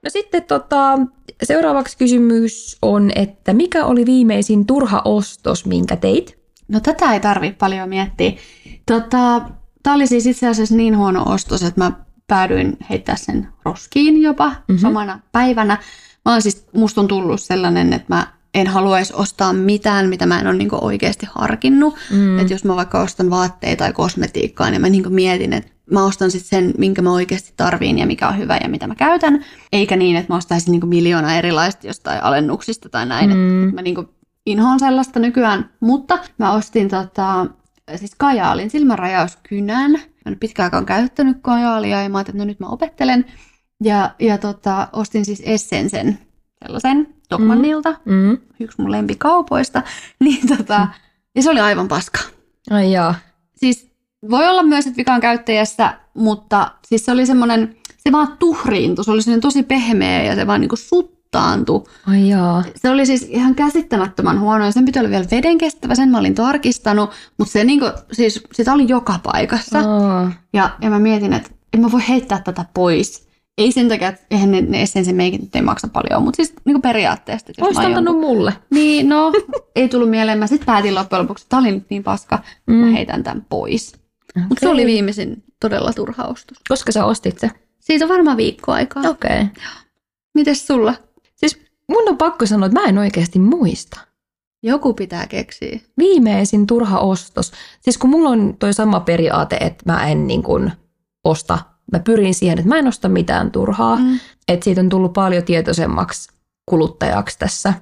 [0.04, 1.00] No sitten tota,
[1.44, 6.38] seuraavaksi kysymys on, että mikä oli viimeisin turha ostos, minkä teit?
[6.68, 8.32] No tätä ei tarvi paljon miettiä.
[8.86, 9.42] Tota,
[9.84, 11.92] Tämä oli siis itse asiassa niin huono ostos, että mä
[12.28, 14.56] päädyin heittää sen roskiin jopa Mhm.
[14.58, 14.78] mm-hmm.
[14.82, 15.78] samana päivänä.
[16.26, 20.40] Mä oon siis, musta on tullut sellainen, että mä en haluaisi ostaa mitään, mitä mä
[20.40, 21.96] en ole niinku oikeasti harkinnut.
[22.12, 22.40] Mm.
[22.40, 26.32] Että jos mä vaikka ostan vaatteita tai kosmetiikkaa, niin mä niinku mietin, että mä ostan
[26.32, 29.46] sitten sen, minkä mä oikeasti tarviin ja mikä on hyvä ja mitä mä käytän.
[29.72, 33.30] Eikä niin, että mä ostaisin niinku miljoona erilaista jostain alennuksista tai näin.
[33.30, 33.36] Mm.
[33.36, 33.76] Mm.
[33.76, 34.06] Mä niinku
[34.46, 35.70] inhoan sellaista nykyään.
[35.80, 37.46] Mutta mä ostin tota,
[37.96, 39.92] siis kajaalin silmänrajauskynän.
[39.92, 43.26] Mä en pitkään aikaan käyttänyt kajaalia ja mä ajattelin, että no nyt mä opettelen.
[43.84, 46.20] Ja, ja tota, ostin siis Essensen
[46.64, 48.14] sellaisen Dogmannilta, mm.
[48.14, 48.38] Mm.
[48.60, 49.82] yksi mun lempikaupoista.
[50.20, 50.88] Niin tota,
[51.36, 52.20] ja se oli aivan paska.
[52.72, 53.16] Ai jaa.
[53.56, 53.92] Siis
[54.30, 59.06] voi olla myös, että vika on käyttäjässä, mutta siis se oli semmoinen, se vaan tuhriintui,
[59.06, 61.84] se oli semmoinen tosi pehmeä ja se vaan niinku suttaantui.
[62.08, 62.64] Ai jaa.
[62.76, 66.36] Se oli siis ihan käsittämättömän huono ja sen piti olla vielä vedenkestävä, sen mä olin
[66.36, 69.80] tarkistanut, mutta se niinku, siis sitä oli joka paikassa.
[69.80, 70.32] Aa.
[70.54, 73.33] Ja, ja mä mietin, että en mä voi heittää tätä pois.
[73.58, 76.82] Ei sen takia, että eihän ne, ne Essensen meikit ei maksa paljon, mutta siis niinku
[76.82, 77.48] periaatteessa.
[77.62, 78.54] Aion- antanut mulle.
[78.70, 79.32] Niin, no,
[79.76, 80.40] ei tullut mieleen.
[80.40, 82.74] Mä sitten päätin loppujen lopuksi, että tämä oli nyt niin paska, mm.
[82.74, 83.94] mä heitän tämän pois.
[84.36, 86.58] Mutta se oli viimeisin todella turha ostos.
[86.70, 87.52] Koska sä ostit se?
[87.80, 89.04] Siitä on varmaan viikko aikaa.
[89.10, 89.42] Okei.
[89.42, 89.64] Okay.
[90.36, 90.94] Mites sulla?
[91.36, 94.00] Siis mun on pakko sanoa, että mä en oikeasti muista.
[94.64, 95.80] Joku pitää keksiä.
[95.98, 97.52] Viimeisin turha ostos.
[97.82, 100.72] Siis kun mulla on toi sama periaate, että mä en niin kuin
[101.24, 101.60] osta,
[101.92, 103.96] mä pyrin siihen, että mä en osta mitään turhaa.
[103.96, 104.20] Mm.
[104.48, 106.30] Että siitä on tullut paljon tietoisemmaksi
[106.66, 107.74] kuluttajaksi tässä,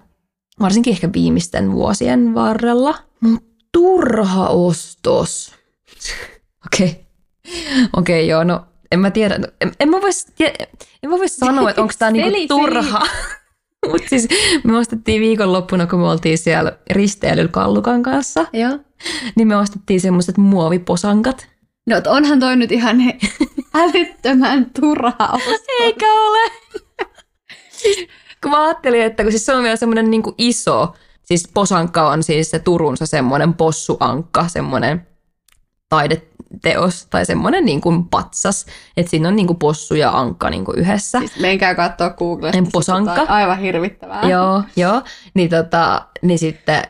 [0.59, 2.95] varsinkin ehkä viimeisten vuosien varrella.
[3.19, 5.51] Mutta turha ostos.
[6.65, 6.87] Okei.
[6.87, 7.01] Okay.
[7.93, 9.37] Okei, okay, joo, no en mä tiedä.
[9.37, 9.97] No, En, en, mä
[10.35, 10.67] tie-
[11.03, 13.01] en mä vois sanoa, että onko tää niinku turha.
[13.91, 14.27] Mutta siis
[14.63, 18.79] me ostettiin viikonloppuna, kun me oltiin siellä risteilyllä Kallukan kanssa, Joo.
[19.35, 21.47] niin me ostettiin semmoiset muoviposankat.
[21.87, 22.97] No onhan toi nyt ihan
[23.73, 25.61] älyttömän turha ostos.
[25.79, 26.51] Eikä ole.
[28.41, 32.23] kun mä ajattelin, että kun siis se on vielä semmoinen niin iso, siis posankka on
[32.23, 35.07] siis se Turunsa semmoinen possuankka, semmoinen
[35.89, 38.65] taideteos tai semmoinen niin kuin patsas,
[38.97, 41.19] että siinä on niin kuin possu ja ankka niin kuin yhdessä.
[41.19, 42.57] Siis menkää katsoa Googlesta.
[42.57, 43.11] En sit posankka.
[43.11, 44.21] jotain Aivan hirvittävää.
[44.29, 45.01] Joo, joo.
[45.33, 46.81] Niin, tota, niin sitten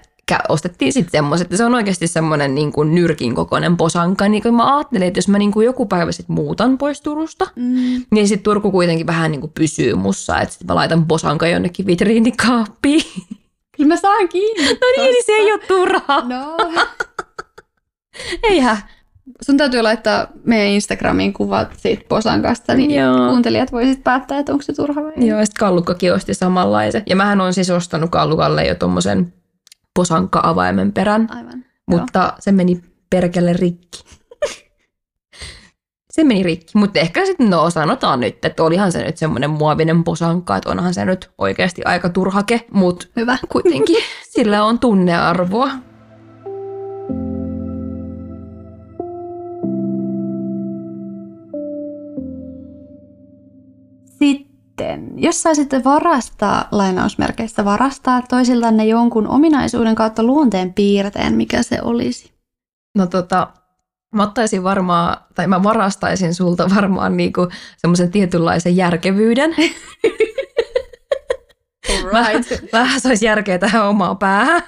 [0.49, 4.27] ostettiin sitten semmoiset, että se on oikeasti semmoinen niin kuin nyrkin kokoinen posanka.
[4.29, 7.47] Niin kun mä ajattelin, että jos mä niin kuin joku päivä sitten muutan pois Turusta,
[7.55, 8.05] Mm.
[8.11, 11.85] niin sitten Turku kuitenkin vähän niin kuin pysyy mussa, että sitten mä laitan posanka jonnekin
[11.85, 13.03] vitriinikaappiin.
[13.77, 16.21] Kyllä mä saan kiinni No niin, niin se ei ole turhaa.
[16.27, 16.57] No.
[18.49, 18.77] Eihän.
[19.41, 23.27] Sun täytyy laittaa meidän Instagramiin kuvat siitä posankasta, niin Joo.
[23.29, 25.27] kuuntelijat voisit päättää, että onko se turha vai ei.
[25.27, 27.03] Joo, ja sitten Kallukkakin osti samanlaisen.
[27.05, 29.33] Ja mähän on siis ostanut Kallukalle jo tommosen
[29.95, 31.65] posankka-avaimen perän, Aivan.
[31.87, 34.03] mutta se meni perkele rikki.
[36.13, 40.03] se meni rikki, mutta ehkä sitten, no sanotaan nyt, että olihan se nyt semmoinen muovinen
[40.03, 43.37] posankka, että onhan se nyt oikeasti aika turhake, mutta Hyvä.
[43.49, 43.97] kuitenkin
[44.35, 45.69] sillä on tunnearvoa.
[54.81, 62.31] Sitten, jos saisitte varastaa, lainausmerkeistä varastaa toisiltanne jonkun ominaisuuden kautta luonteen piirteen, mikä se olisi?
[62.95, 63.47] No tota,
[64.15, 69.55] mä ottaisin varmaan, tai mä varastaisin sulta varmaan niinku semmoisen tietynlaisen järkevyyden.
[72.13, 74.63] Vähän, vähän saisi järkeä tähän omaan päähän.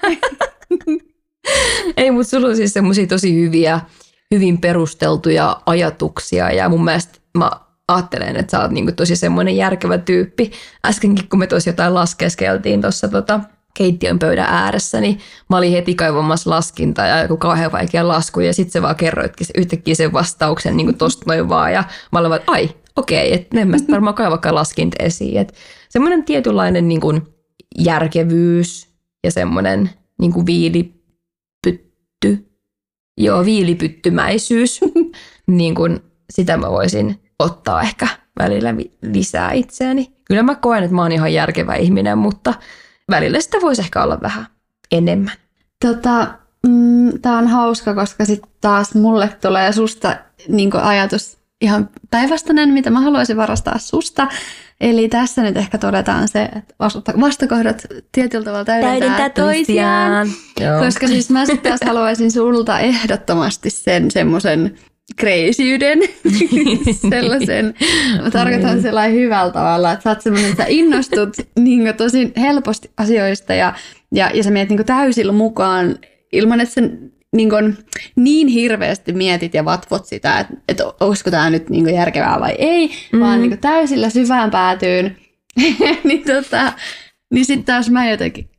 [1.98, 3.82] Ei, mutta sulla on siis semmoisia tosi hyviä,
[4.32, 7.52] hyvin perusteltuja ajatuksia ja mun mielestä mä
[7.88, 10.52] ajattelen, että sä oot niinku tosi semmoinen järkevä tyyppi.
[10.86, 13.40] Äskenkin kun me tuossa jotain laskeskeltiin tuossa tota,
[13.74, 15.20] keittiön pöydän ääressä, niin
[15.50, 19.48] mä olin heti kaivamassa laskinta ja joku kauhean vaikea lasku ja sitten se vaan kerroitkin
[19.56, 23.68] yhtäkkiä sen vastauksen niin tosta noin vaan ja mä olin vaan, ai, okei, että en
[23.68, 25.38] mä sitten varmaan kaivakaan laskinta esiin.
[25.38, 25.54] Et
[25.90, 27.02] semmoinen tietynlainen niin
[27.80, 28.90] järkevyys
[29.24, 31.94] ja semmoinen niin kuin viilipytty,
[33.18, 34.80] joo, viilipyttymäisyys,
[35.48, 38.08] niin kuin sitä mä voisin ottaa ehkä
[38.40, 38.70] välillä
[39.02, 40.14] lisää itseäni.
[40.26, 42.54] Kyllä mä koen, että mä oon ihan järkevä ihminen, mutta
[43.12, 44.46] välillä sitä voisi ehkä olla vähän
[44.92, 45.34] enemmän.
[45.86, 46.28] Tota,
[46.68, 50.16] mm, tää on hauska, koska sitten taas mulle tulee susta
[50.48, 54.28] niin ajatus ihan päinvastainen, mitä mä haluaisin varastaa susta.
[54.82, 56.76] Eli tässä nyt ehkä todetaan se, että
[57.20, 60.28] vastakohdat tietyllä tavalla täydentää, täydentää toisiaan.
[60.56, 60.86] toisiaan.
[60.86, 64.78] Koska siis mä sitten taas haluaisin sulta ehdottomasti sen semmoisen
[65.16, 66.00] kreisyyden,
[67.10, 67.74] sellaisen,
[68.24, 72.92] mä tarkoitan sellainen hyvällä tavalla, että sä oot semmoinen, että sä innostut niin tosi helposti
[72.98, 73.74] asioista ja,
[74.12, 75.98] ja, ja sä menet niin täysillä mukaan
[76.32, 77.78] ilman, että sen niin, kuin,
[78.16, 82.92] niin hirveästi mietit ja vatvot sitä, että, että olisiko tämä nyt niin järkevää vai ei,
[83.12, 83.20] mm.
[83.20, 85.18] vaan niin täysillä syvään päätyyn.
[86.04, 86.74] niin tota,
[87.34, 88.50] niin sitten taas mä jotenkin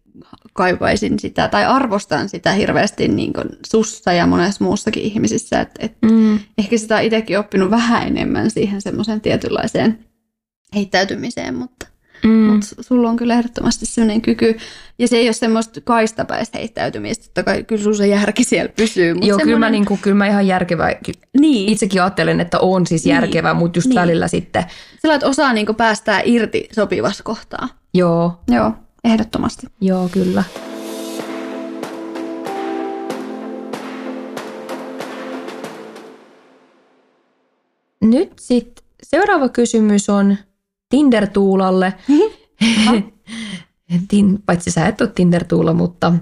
[0.52, 5.60] kaipaisin sitä tai arvostan sitä hirveästi niin kuin sussa ja monessa muussakin ihmisissä.
[5.60, 6.38] Et, et mm.
[6.58, 9.98] Ehkä sitä on itsekin oppinut vähän enemmän siihen semmoiseen tietynlaiseen
[10.74, 11.86] heittäytymiseen, mutta
[12.24, 12.30] Mm.
[12.30, 14.56] Mutta sulla on kyllä ehdottomasti sellainen kyky,
[14.98, 19.14] ja se ei ole semmoista kaistapäistä heittäytymistä, että kai kyllä sulla se järki siellä pysyy.
[19.14, 19.46] Mut Joo, semmoinen...
[19.46, 20.92] kyllä, mä niinku, kyllä mä ihan järkevä,
[21.40, 21.68] niin.
[21.68, 23.14] itsekin ajattelen, että on siis niin.
[23.14, 23.94] järkevä, mutta just niin.
[23.94, 24.64] välillä sitten.
[25.02, 27.68] Sillä että osaa niinku päästää irti sopivassa kohtaa.
[27.94, 28.40] Joo.
[28.48, 28.72] Joo,
[29.04, 29.66] ehdottomasti.
[29.80, 30.44] Joo, kyllä.
[38.02, 40.36] Nyt sitten seuraava kysymys on,
[40.88, 41.94] Tinder-tuulalle.
[44.46, 46.12] Paitsi sä et ole Tinder-tuula, mutta,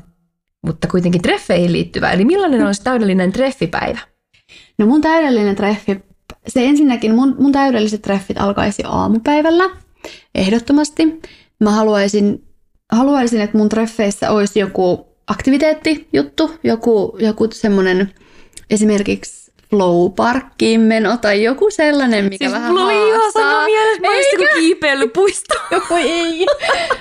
[0.67, 2.11] mutta kuitenkin treffeihin liittyvä.
[2.11, 3.99] Eli millainen olisi täydellinen treffipäivä?
[4.79, 6.01] No mun täydellinen treffi,
[6.49, 9.65] se ensinnäkin mun, mun täydelliset treffit alkaisi aamupäivällä,
[10.35, 11.21] ehdottomasti.
[11.61, 12.45] Mä haluaisin,
[12.97, 18.15] haluaisin, että mun treffeissä olisi joku aktiviteettijuttu, joku, joku semmoinen
[18.71, 23.09] esimerkiksi Flow-parkkiin meno tai joku sellainen, mikä siis vähän mulla haastaa.
[23.09, 25.55] ihan sama mielessä, mä olisin kiipeilypuisto.
[25.91, 26.47] Voi ei.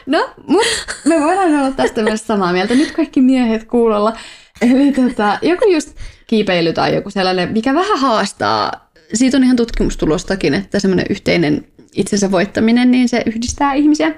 [0.06, 0.66] No, mut
[1.06, 2.76] me voidaan olla tästä myös samaa mieltä.
[2.76, 4.18] Nyt kaikki miehet kuulolla.
[4.62, 5.96] Eli tota, joku just
[6.28, 8.92] kiipeily tai joku sellainen, mikä vähän haastaa.
[9.14, 14.12] Siitä on ihan tutkimustulostakin, että semmoinen yhteinen itsensä voittaminen, niin se yhdistää ihmisiä.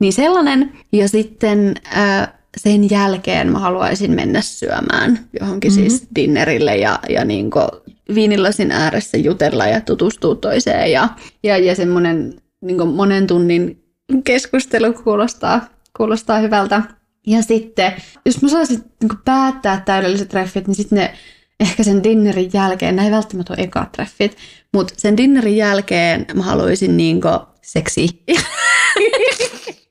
[0.00, 0.72] Niin sellainen.
[0.92, 5.88] Ja sitten äh, sen jälkeen mä haluaisin mennä syömään johonkin mm-hmm.
[5.88, 7.50] siis dinnerille ja, ja niin
[8.14, 11.08] viinilasin ääressä jutella ja tutustua toiseen ja,
[11.42, 13.84] ja, ja semmoinen niin monen tunnin
[14.24, 16.82] keskustelu kuulostaa, kuulostaa hyvältä.
[17.26, 17.92] Ja sitten,
[18.24, 21.14] jos mä saisin niin päättää täydelliset treffit, niin sitten ne
[21.60, 24.36] ehkä sen dinnerin jälkeen, näin välttämättä ole ekat treffit,
[24.72, 27.20] mutta sen dinnerin jälkeen mä haluaisin niin.
[27.62, 28.22] Seksi.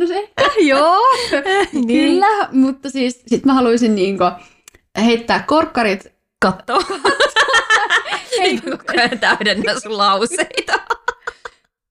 [0.00, 1.02] no se ehkä joo,
[1.72, 1.86] niin.
[1.86, 4.30] kyllä, mutta siis sit mä haluaisin niin kuin
[5.04, 6.82] heittää korkkarit katto.
[8.40, 10.80] Ei koko ajan täydennä sun lauseita.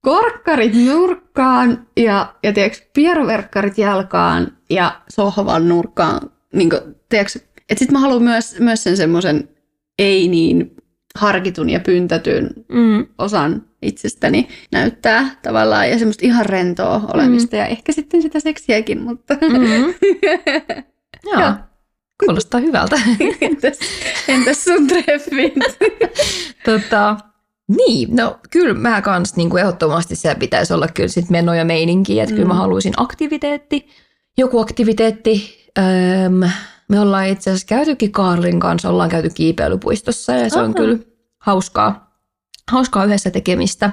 [0.01, 6.31] Korkkarit nurkkaan ja, ja tiedätkö, pieroverkkarit jalkaan ja sohvan nurkkaan.
[6.53, 9.49] Niin kuin, tiedätkö, et sit mä haluan myös, myös sen semmoisen
[9.99, 10.75] ei niin
[11.15, 13.07] harkitun ja pyntätyn mm.
[13.17, 17.59] osan itsestäni näyttää tavallaan ja semmoista ihan rentoa olemista mm.
[17.59, 19.37] ja ehkä sitten sitä seksiäkin, mutta...
[19.49, 21.39] Mm.
[21.39, 21.53] Joo.
[22.25, 22.95] Kuulostaa hyvältä.
[23.41, 23.79] entäs,
[24.27, 25.53] entäs sun treffit?
[26.65, 27.17] tota,
[27.67, 31.65] niin, no kyllä mä kans niin kuin ehdottomasti se pitäisi olla kyllä sit meno ja
[31.65, 32.35] meininki, että mm.
[32.35, 32.59] kyllä mä mm.
[32.59, 33.87] haluaisin aktiviteetti,
[34.37, 35.59] joku aktiviteetti.
[35.77, 36.49] Öm,
[36.89, 40.65] me ollaan itse asiassa käytykin Karlin kanssa, ollaan käyty kiipeilypuistossa ja se Aha.
[40.65, 40.97] on kyllä
[41.39, 42.08] hauskaa,
[42.71, 43.91] hauskaa yhdessä tekemistä.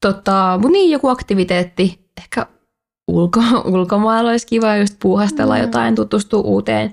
[0.00, 2.46] Tota, mutta niin, joku aktiviteetti, ehkä
[3.08, 3.40] ulko,
[3.74, 5.60] ulkomailla olisi kiva just puuhastella mm.
[5.60, 6.92] jotain, tutustua uuteen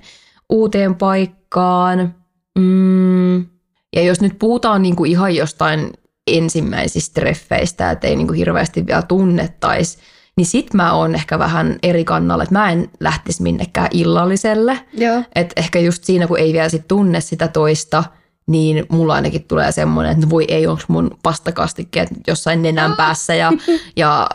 [0.50, 2.14] uuteen paikkaan.
[2.58, 3.46] Mm.
[3.96, 5.92] Ja jos nyt puhutaan niin kuin ihan jostain
[6.26, 9.98] ensimmäisistä treffeistä, että ei niin kuin hirveästi vielä tunnettaisi,
[10.36, 14.80] niin sit mä oon ehkä vähän eri kannalla, että mä en lähtisi minnekään illalliselle.
[14.92, 15.22] Joo.
[15.34, 18.04] Et ehkä just siinä, kun ei vielä sit tunne sitä toista,
[18.46, 23.52] niin mulla ainakin tulee semmoinen, että voi ei, onko mun pastakastikkeet jossain nenän päässä ja,
[23.96, 24.30] ja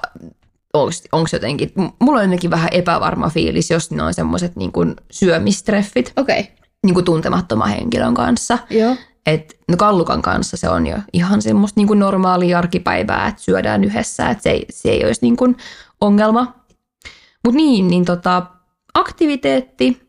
[0.74, 4.72] onko jotenkin, mulla on jotenkin vähän epävarma fiilis, jos ne on semmoiset niin
[5.12, 6.14] syömistreffit.
[6.18, 6.40] Okei.
[6.40, 6.54] Okay.
[6.84, 8.58] Niin kuin tuntemattoman henkilön kanssa.
[8.70, 8.96] Joo.
[9.26, 13.84] Et, no kallukan kanssa se on jo ihan semmoista niin kuin normaalia arkipäivää, että syödään
[13.84, 15.58] yhdessä, että se ei, se ei olisi niin kuin
[16.02, 16.56] ongelma.
[17.46, 18.46] Mutta niin, niin tota,
[18.94, 20.02] aktiviteetti,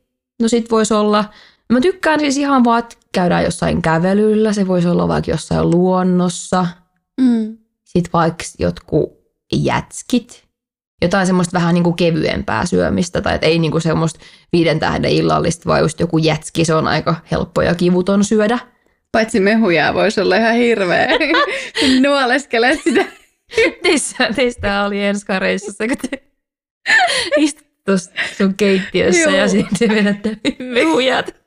[0.43, 1.25] no sit voisi olla,
[1.71, 6.67] mä tykkään siis ihan vaan, että käydään jossain kävelyllä, se voisi olla vaikka jossain luonnossa.
[7.21, 7.59] Mm.
[7.85, 9.13] Sitten vaikka jotkut
[9.53, 10.45] jätskit,
[11.03, 14.21] jotain semmoista vähän niin kuin kevyempää syömistä, tai et ei niin kuin semmoista
[14.53, 18.59] viiden tähden illallista, vaan just joku jätski, se on aika helppo ja kivuton syödä.
[19.13, 21.09] Paitsi mehuja voisi olla ihan hirveä.
[22.03, 23.05] Nuoleskele sitä.
[23.83, 26.23] Teissä, teistä oli enskareissa, kun te
[27.37, 27.67] istut
[28.39, 29.37] sun keittiössä Joo.
[29.37, 31.39] ja sitten vedätte mehujat.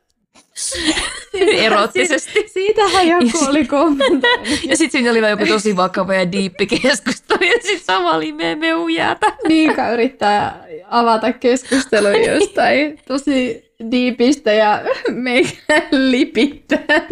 [1.57, 2.45] Erottisesti.
[2.53, 4.47] Siitähän joku oli kommentoinut.
[4.69, 8.59] Ja sitten siinä oli joku tosi vakava ja diippi keskustelu ja sitten sama oli meidän
[8.59, 9.27] mehujäätä.
[9.47, 17.07] Niika yrittää avata keskustelun jostain tosi diipistä ja meikä lipittää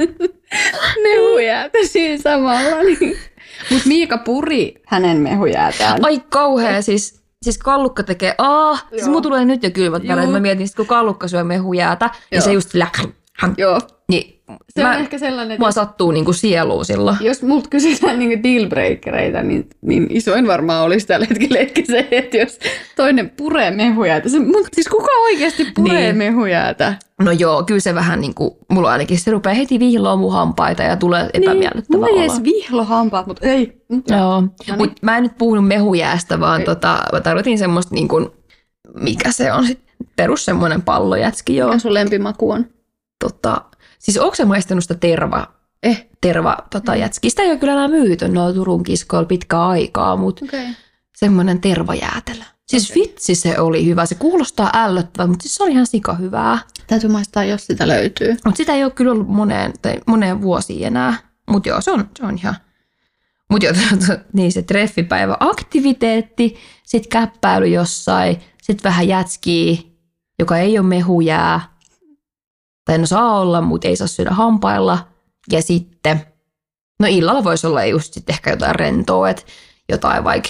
[1.03, 2.83] mehujäätä siinä samalla.
[2.83, 3.17] Niin.
[3.71, 6.05] Mutta Miika puri hänen mehujäätään.
[6.05, 10.23] Ai kauhea, siis, siis kallukka tekee, aah, siis mulla tulee nyt jo kylmät väreet.
[10.23, 10.33] Juu.
[10.33, 12.41] Mä mietin, sit kun kallukka syö mehujäätä, niin Joo.
[12.41, 12.87] se just sillä,
[13.39, 13.79] hän, Joo.
[14.09, 14.41] niin
[14.75, 17.17] Se mä, on ehkä sellainen, että mua sattuu niinku sieluun silloin.
[17.21, 22.37] jos multa kysytään niinku dealbreakereita, niin, niin isoin varmaan olisi tällä hetkellä ehkä se, että
[22.37, 22.59] jos
[22.95, 24.29] toinen puree mehujäätä.
[24.29, 26.03] Se, mutta siis kuka oikeasti puree Niin.
[26.05, 26.17] niin.
[26.17, 26.93] mehujäätä?
[27.21, 30.95] No joo, kyllä se vähän niinku, mulla ainakin se rupeaa heti vihloa mun hampaita ja
[30.97, 33.81] tulee epämiellyttävä Niin, mulla ei edes vihlohampaat, mutta ei.
[34.07, 34.77] Joo, niin.
[34.77, 36.65] mutta mä en nyt puhunut mehujäästä, vaan Ei.
[36.65, 38.29] tota, mä tarkoitin semmoista niin kuin,
[38.99, 41.69] mikä se on sitten, perus semmoinen pallojätski, joo.
[41.69, 42.65] Mikä sun lempimaku on?
[43.21, 43.61] Tota,
[43.99, 45.47] siis onko se maistanut sitä terva,
[45.83, 46.07] Eh.
[46.21, 47.29] terva tota, jätski?
[47.29, 50.45] Sitä ei ole kyllä enää myyty noilla Turun kiskoilla pitkää aikaa, mutta.
[50.45, 50.65] Okay.
[51.17, 52.43] semmoinen tervajäätelö.
[52.67, 53.01] Siis Okei.
[53.03, 54.05] vitsi se oli hyvä.
[54.05, 56.59] Se kuulostaa ällöttävältä, mutta siis se oli ihan sika hyvää.
[56.87, 58.37] Täytyy maistaa, jos sitä löytyy.
[58.45, 61.13] Mutta sitä ei ole kyllä ollut moneen, tai moneen vuosiin enää.
[61.49, 62.55] Mutta joo, se on, se on ihan...
[63.49, 63.75] Mutta joo,
[64.33, 69.77] niin se treffipäivä, aktiviteetti, sitten käppäily jossain, sitten vähän jätskiä,
[70.39, 71.70] joka ei ole mehujää,
[72.85, 75.07] tai no saa olla, mutta ei saa syödä hampailla.
[75.51, 76.21] Ja sitten,
[76.99, 79.43] no illalla voisi olla just sitten ehkä jotain rentoa, että
[79.89, 80.49] jotain vaikka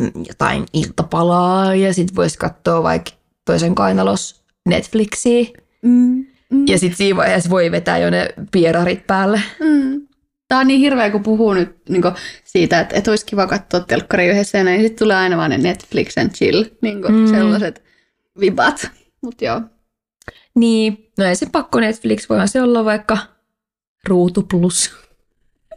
[0.00, 3.10] mm, jotain iltapalaa, ja sitten voisi katsoa vaikka
[3.44, 5.44] toisen kainalos Netflixiä.
[5.82, 6.26] Mm.
[6.50, 6.64] Mm.
[6.68, 9.40] Ja sitten siinä vaiheessa voi vetää jo ne pierarit päälle.
[9.60, 10.06] Mm.
[10.48, 12.02] Tämä on niin hirveä, kun puhuu nyt niin
[12.44, 14.80] siitä, että, että olisi kiva katsoa telkkari yhdessä ja näin.
[14.82, 17.14] Sitten tulee aina vaan ne Netflix and chill, niin Mm.
[17.14, 17.26] mm.
[17.26, 17.82] sellaiset
[18.40, 18.90] vibat.
[19.22, 19.60] Mutta joo.
[20.54, 23.18] Niin, no ei se pakko Netflix, voihan se olla vaikka
[24.08, 24.96] Ruutu Plus.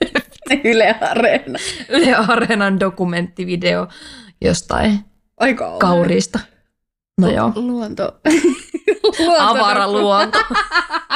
[0.64, 1.60] Yle Areena.
[1.90, 3.88] Yle Areenan dokumenttivideo
[4.42, 5.00] jostain
[5.38, 5.80] Aika on.
[5.80, 6.40] kauriista.
[7.22, 8.20] No joo, Luonto.
[9.40, 10.40] avara luonto.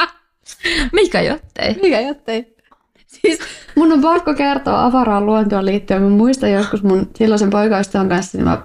[0.92, 1.74] Mikä jottei?
[1.82, 2.56] Mikä jottei?
[3.06, 3.38] Siis
[3.76, 6.02] mun on pakko kertoa avaraan luontoon liittyen.
[6.02, 8.62] Mä muistan joskus mun silloisen poikaystävän kanssa, niin mä,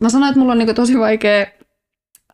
[0.00, 1.46] mä sanoin, että mulla on niinku tosi vaikea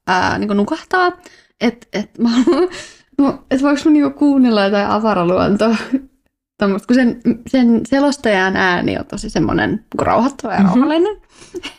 [0.06, 1.12] ää, niinku nukahtaa.
[1.60, 2.68] Että et, mä haluan-
[3.18, 5.76] no, et voiko mä niinku kuunnella jotain avaraluontoa.
[6.58, 10.66] Tommosta, kun sen, sen selostajan ääni on tosi semmoinen niinku rauhoittava ja Mhm.
[10.68, 11.16] rauhallinen.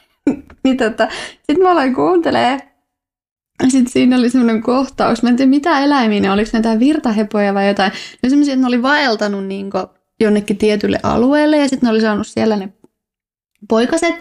[0.64, 1.08] niin tota,
[1.44, 2.60] sit mä aloin kuuntelee.
[3.68, 7.54] Sitten siinä oli semmoinen kohtaus, mä en tiedä mitä eläimiä ne, oliko ne jotain virtahepoja
[7.54, 7.92] vai jotain.
[8.24, 9.70] Ne semmoisia, että ne oli vaeltanut niin
[10.20, 12.74] jonnekin tietylle alueelle ja sitten ne oli saanut siellä ne
[13.70, 14.16] poikaset.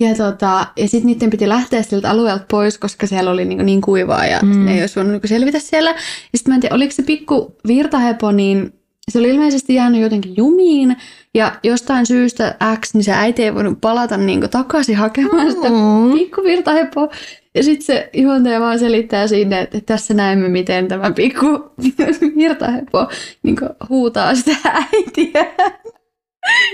[0.00, 3.80] Ja, tota, ja sitten niiden piti lähteä sieltä alueelta pois, koska siellä oli niin, niin
[3.80, 4.64] kuivaa ja Mm.
[4.64, 5.90] ne ei olisi voinut niin selvitä siellä.
[5.90, 5.96] Ja
[6.38, 8.72] sitten mä en tiedä, oliko se pikku virtahepo, niin
[9.10, 10.96] se oli ilmeisesti jäänyt jotenkin jumiin.
[11.34, 16.12] Ja jostain syystä X, niin se äiti ei voinut palata niin takaisin hakemaan sitä Mm.
[16.14, 17.08] pikku virtahepo.
[17.54, 21.46] Ja sitten se juontaja vaan selittää sinne, että tässä näemme, miten tämä pikku
[22.36, 23.06] virtahepo
[23.42, 23.56] niin
[23.88, 25.46] huutaa sitä äitiä.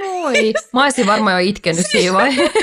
[0.04, 0.52] Moi.
[0.72, 2.58] Mä olisin varmaan jo itkenyt siinä vaiheessa.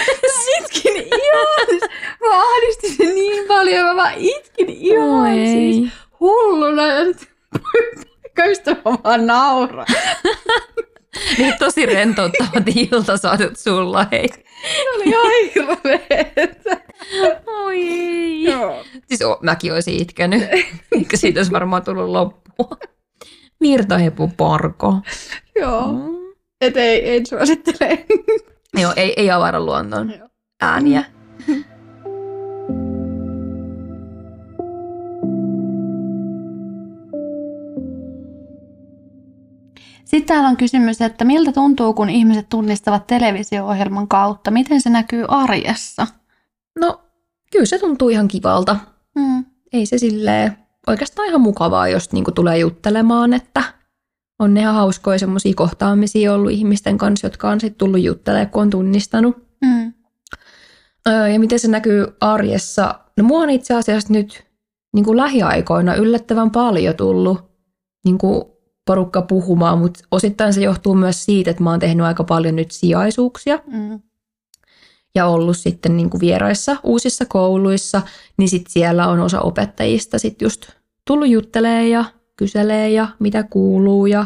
[0.59, 1.83] Itkin ihan, siis
[2.21, 6.83] mä ahdistin se niin paljon, mä vaan itkin ihan siis hulluna.
[7.05, 7.29] Sit
[8.37, 9.85] poikaystävä vaan nauraa.
[11.37, 14.27] Niin tosi rentouttavat iltasaatet sulla, hei.
[14.27, 16.81] Se oli ihan hirveetä.
[17.47, 18.43] Oi ei.
[18.43, 18.83] Joo.
[19.07, 20.43] Siis o, mäkin olisin itkenyt.
[21.15, 22.77] Siitä olisi varmaan tullut loppua.
[23.61, 24.93] Virtahepu parko.
[25.55, 25.87] Joo.
[25.87, 26.16] Mm.
[26.61, 28.05] Et ei, ei suosittele.
[28.81, 30.29] Joo, ei, ei avara luontoon Joo.
[30.61, 31.03] ääniä.
[40.05, 44.51] Sitten täällä on kysymys, että miltä tuntuu, kun ihmiset tunnistavat televisio-ohjelman kautta?
[44.51, 46.07] Miten se näkyy arjessa?
[46.79, 47.01] No,
[47.51, 48.75] kyllä se tuntuu ihan kivalta.
[49.19, 49.45] Hmm.
[49.73, 53.63] Ei se silleen, oikeastaan ihan mukavaa, jos niinku tulee juttelemaan, että
[54.39, 58.61] on ne ihan hauskoja semmoisia kohtaamisia ollut ihmisten kanssa, jotka on sitten tullut juttelemaan, kun
[58.61, 59.37] on tunnistanut.
[59.65, 59.93] Hmm.
[61.07, 62.99] Öö, ja miten se näkyy arjessa?
[63.17, 64.47] No mua on itse asiassa nyt
[64.93, 67.51] niin kuin lähiaikoina yllättävän paljon tullut
[68.05, 68.43] niin kuin
[68.85, 72.71] porukka puhumaan, mutta osittain se johtuu myös siitä, että mä oon tehnyt aika paljon nyt
[72.71, 73.99] sijaisuuksia Hmm.
[75.15, 78.01] ja ollut sitten niin kuin vieraissa uusissa kouluissa,
[78.37, 80.71] niin sitten siellä on osa opettajista sitten just
[81.05, 82.05] tullut juttelee ja
[82.37, 84.25] kyselee ja mitä kuuluu ja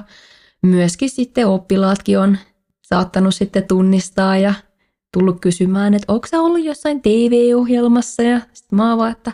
[0.61, 2.37] myöskin sitten oppilaatkin on
[2.81, 4.53] saattanut sitten tunnistaa ja
[5.13, 9.31] tullut kysymään, että onko sä ollut jossain TV-ohjelmassa ja sitten mä vaan, että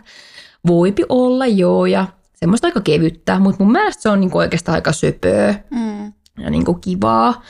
[0.66, 4.92] voipi olla joo ja semmoista aika kevyttä, mutta mun mielestä se on niinku oikeastaan aika
[4.92, 6.12] söpöä Mm.
[6.44, 7.42] ja niinku kivaa.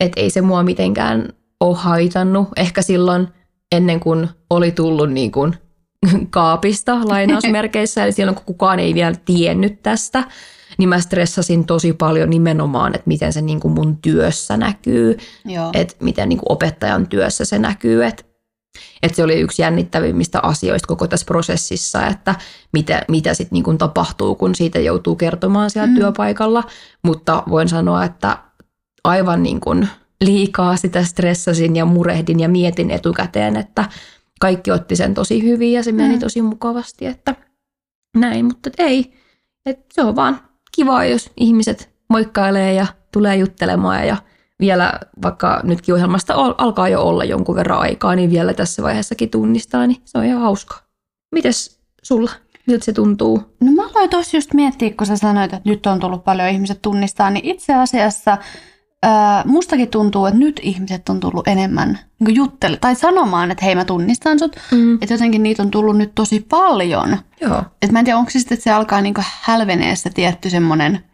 [0.00, 2.48] Että ei se mua mitenkään ole haitannut.
[2.56, 3.28] Ehkä silloin
[3.72, 5.54] ennen kuin oli tullut niin kuin
[6.30, 10.24] kaapista lainausmerkeissä, eli silloin kun kukaan ei vielä tiennyt tästä,
[10.78, 15.70] niin mä stressasin tosi paljon nimenomaan, että miten se niin kuin mun työssä näkyy, Joo.
[15.72, 18.22] että miten niin kuin opettajan työssä se näkyy, että
[19.02, 22.34] että se oli yksi jännittävimmistä asioista koko tässä prosessissa, että
[22.72, 25.94] mitä, mitä sitten niin kuin tapahtuu, kun siitä joutuu kertomaan siellä Mm.
[25.94, 26.64] työpaikalla.
[27.02, 28.38] Mutta voin sanoa, että
[29.04, 29.88] aivan niin kuin
[30.20, 33.84] liikaa sitä stressasin ja murehdin ja mietin etukäteen, että
[34.40, 36.20] kaikki otti sen tosi hyvin ja se meni Mm.
[36.20, 37.34] tosi mukavasti, että
[38.16, 39.12] näin, mutta ei.
[39.66, 40.40] Et se on vaan
[40.72, 44.16] kivaa, jos ihmiset moikkailee ja tulee juttelemaan ja
[44.60, 44.92] vielä
[45.22, 49.86] vaikka nytkin ohjelmasta al- alkaa jo olla jonkun verran aikaa, niin vielä tässä vaiheessakin tunnistaa,
[49.86, 50.78] niin se on ihan hauskaa.
[51.32, 52.30] Mites sulla?
[52.66, 53.56] Miltä se tuntuu?
[53.60, 56.82] No mä aloin tuossa just miettiä, kun sä sanoit, että nyt on tullut paljon ihmiset
[56.82, 58.38] tunnistaa, niin itse asiassa
[59.06, 63.74] ää, mustakin tuntuu, että nyt ihmiset on tullut enemmän niin juttele tai sanomaan, että hei
[63.74, 64.56] mä tunnistan sut.
[64.72, 64.94] Mm.
[64.94, 67.18] Että jotenkin niitä on tullut nyt tosi paljon.
[67.40, 67.62] Joo.
[67.82, 71.04] Et mä en tiedä, onko se sitten, että se alkaa niinku hälvenee se tietty semmoinen,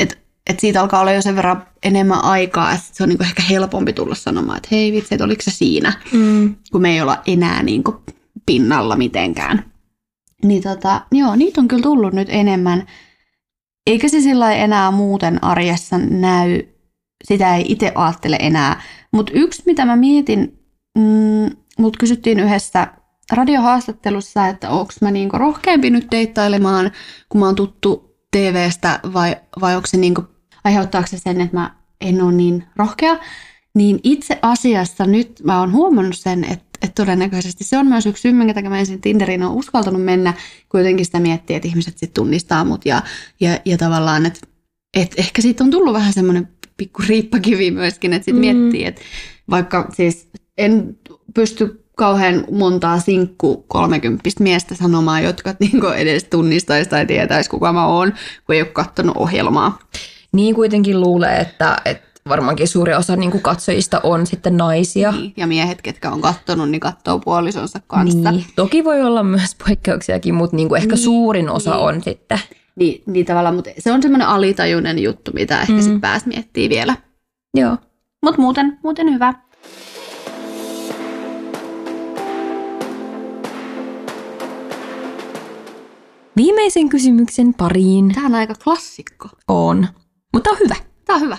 [0.00, 0.16] että
[0.50, 3.92] et siitä alkaa olla jo sen verran enemmän aikaa, että se on niinku ehkä helpompi
[3.92, 6.54] tulla sanomaan, että hei vitsi, että oliko se siinä, Mm.
[6.72, 8.02] kun me ei olla enää niinku
[8.46, 9.64] pinnalla mitenkään.
[10.44, 12.86] Niin tota, joo, niitä on kyllä tullut nyt enemmän.
[13.86, 16.62] Eikä se sillä enää muuten arjessa näy,
[17.24, 18.82] sitä ei itse ajattele enää.
[19.12, 20.58] Mutta yksi, mitä mä mietin,
[20.98, 22.86] mm, mut kysyttiin yhdessä
[23.32, 26.90] radiohaastattelussa, että onko mä niinku rohkeampi nyt deittailemaan,
[27.28, 30.24] kun mä oon tuttu TVstä, vai, vai onko se niinku,
[30.64, 33.18] aiheuttaako se sen, että mä en ole niin rohkea.
[33.74, 38.20] Niin itse asiassa nyt mä oon huomannut sen, että, että todennäköisesti se on myös yksi
[38.20, 40.34] syy, minkä takia mä ensin Tinderiin on uskaltanut mennä,
[40.68, 43.02] kun jotenkin sitä miettii, että ihmiset sitten tunnistaa mut ja,
[43.40, 44.40] ja, ja tavallaan, että,
[44.96, 46.48] että ehkä siitä on tullut vähän semmoinen
[46.80, 48.56] pikku riippakivi myöskin, että sitten Mm.
[48.58, 49.00] miettii, että
[49.50, 50.28] vaikka siis
[50.58, 50.96] en
[51.34, 57.86] pysty kauhean montaa sinkku 30 miestä sanomaan, jotka niinku edes tunnistaisi tai tietäisi, kuka mä
[57.86, 58.12] oon,
[58.46, 59.78] kun ei ole katsonut ohjelmaa.
[60.32, 65.12] Niin kuitenkin luulee, että, että varmaankin suuri osa niin kuin katsojista on sitten naisia.
[65.12, 65.32] Niin.
[65.36, 68.30] Ja miehet, ketkä on kattonut, niin katsoo puolisonsa kanssa.
[68.30, 68.44] Niin.
[68.56, 71.80] Toki voi olla myös poikkeuksiakin, mutta niin kuin ehkä Niin, suurin osa niin.
[71.80, 72.38] on sitten.
[72.76, 75.80] Niin, niin tavallaan, mutta se on semmoinen alitajuinen juttu, mitä ehkä Mm.
[75.80, 76.96] sitten pääs miettii vielä.
[77.54, 77.76] Joo.
[78.22, 79.34] Mutta muuten, muuten hyvä.
[86.36, 89.28] Viimeisen kysymyksen pariin Tämä on aika klassikko.
[89.48, 89.86] on,
[90.32, 90.76] mutta on hyvä.
[91.04, 91.38] Tämä on hyvä.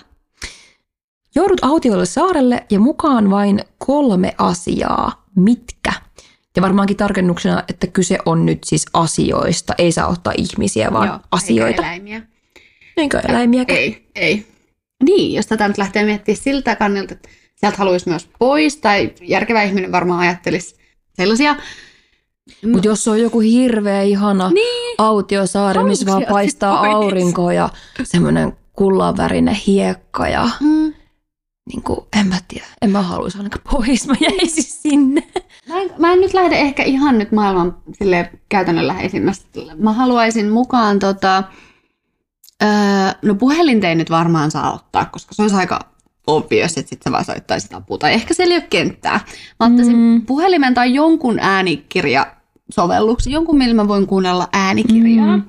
[1.36, 5.26] Joudut autiolle saarelle ja mukaan vain kolme asiaa.
[5.36, 5.94] Mitkä?
[6.56, 9.74] Ja varmaankin tarkennuksena, että kyse on nyt siis asioista.
[9.78, 11.68] Ei saa ottaa ihmisiä, vaan Joo, asioita.
[11.68, 12.22] Eikä eläimiä.
[12.98, 13.80] Eikä eläimiäkään.
[13.80, 14.46] Ei, ei.
[15.04, 19.64] Niin, jos tätä nyt lähtee miettimään siltä kannalta, että sieltä haluaisi myös pois, tai järkevä
[19.64, 20.76] ihminen varmaan ajattelisi
[21.14, 21.56] sellaisia.
[22.72, 24.96] Mutta jos on joku hirveä ihana Niin.
[24.98, 26.94] autiosaari, missä vaan paistaa pois?
[26.94, 27.70] aurinko ja
[28.04, 30.94] semmoinen kullanvärinen hiekka ja Mm.
[31.70, 35.24] niin kuin, en mä tiedä, en mä haluaisi ainakaan pois, mä jäisin sinne.
[35.72, 39.60] Mä en, mä en nyt lähde ehkä ihan nyt maailman sille käytännönläheisimmästä.
[39.78, 41.44] Mä haluaisin mukaan tota,
[42.64, 42.70] öö,
[43.22, 45.80] no puhelinta ei nyt varmaan saa ottaa, koska se olisi aika
[46.28, 47.98] obvious, että sitten sä vaan soittaisit apua.
[47.98, 49.20] Tai ehkä siellä ei ole kenttää.
[49.60, 50.22] Mä ottaisin Mm.
[50.26, 52.36] puhelimen tai jonkun äänikirja
[52.72, 55.38] sovelluksen, jonkun millä mä voin kuunnella äänikirjaa.
[55.38, 55.44] Mm.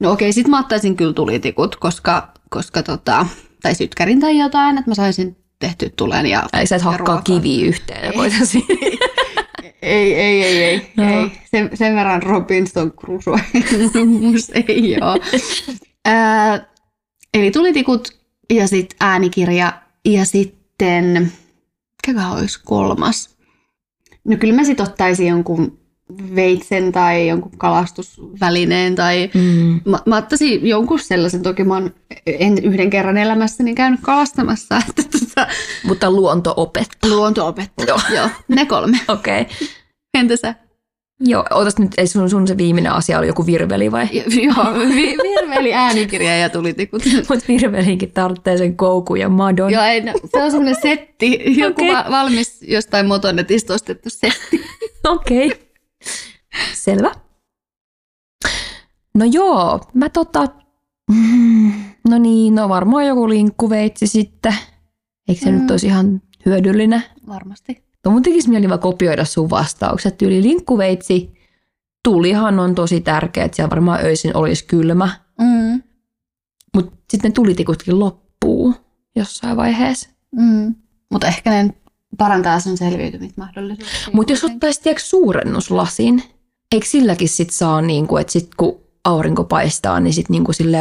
[0.00, 3.26] No okei, sit mä ottaisin kyllä tulitikut, koska, koska tota,
[3.62, 7.66] tai sytkärin tai jotain, että mä saisin tehty tulen ja Ei sä et hakkaa kiviä
[7.66, 8.64] yhteen ja voitaisiin.
[9.88, 10.92] Ei, ei, ei, ei.
[10.96, 11.08] Joo.
[11.08, 11.30] ei.
[11.44, 13.40] Sen, sen verran Robinson Crusoe
[14.68, 15.20] ei ole.
[16.04, 16.66] Ää,
[17.34, 18.18] eli tulitikut
[18.50, 19.72] ja sitten äänikirja
[20.04, 21.32] ja sitten,
[22.06, 23.36] mikä olisi kolmas?
[24.24, 25.78] No kyllä mä sitten ottaisin jonkun
[26.36, 29.80] veitsen tai jonkun kalastusvälineen tai Mm.
[29.84, 31.94] mä, mä ottaisin jonkun sellaisen, toki mä oon
[32.26, 35.46] en yhden kerran elämässäni käynyt kalastamassa, että tota,
[35.84, 37.10] Mutta luonto opettaa.
[37.10, 37.86] luonto-opettaja.
[37.88, 37.98] Joo.
[38.14, 38.98] Joo, ne kolme.
[39.08, 39.40] Okei.
[39.42, 39.54] Okay.
[40.14, 40.54] Entä sä?
[41.20, 44.08] Joo, ootas nyt, ei sun, sun se viimeinen asia oli joku virveli vai?
[44.46, 47.02] Joo, vi- virveli, äänikirja ja tulitikut.
[47.28, 49.72] Mutta virvelinkin tarvitsee sen koukun ja madon.
[49.72, 51.94] Joo, ei, no, se on semmoinen setti, joku Okei.
[51.94, 54.64] va- valmis jostain motonetista ostettu setti.
[55.06, 55.46] Okei.
[55.46, 55.58] Okay.
[56.74, 57.10] Selvä.
[59.14, 60.48] No joo, mä tota...
[61.10, 61.72] Mm,
[62.08, 64.54] no niin, no varmaan joku linkkuveitsi sitten.
[65.28, 65.58] Eikö se mm.
[65.60, 67.02] Nyt olisi ihan hyödyllinen?
[67.28, 67.84] Varmasti.
[68.04, 70.18] No mun tekisi mieli vaan kopioida sun vastaukset.
[70.18, 71.34] Tyyli linkkuveitsi,
[72.04, 75.08] tulihan on tosi tärkeä, että siellä varmaan öisin olisi kylmä,
[75.40, 75.82] Mm.
[76.74, 78.74] mutta sitten ne tulitikutkin loppuu
[79.16, 80.08] jossain vaiheessa.
[80.36, 80.74] Mm.
[81.12, 81.74] Mutta ehkä ne
[82.18, 84.08] parantaa sun selviytymismahdollisuuksia.
[84.12, 86.22] Mutta jos ottaisi tiedätkö, suurennuslasin,
[86.74, 90.78] eikö silläkin sit saa, niinku, että sit kun aurinko paistaa, niin sit niinku sille,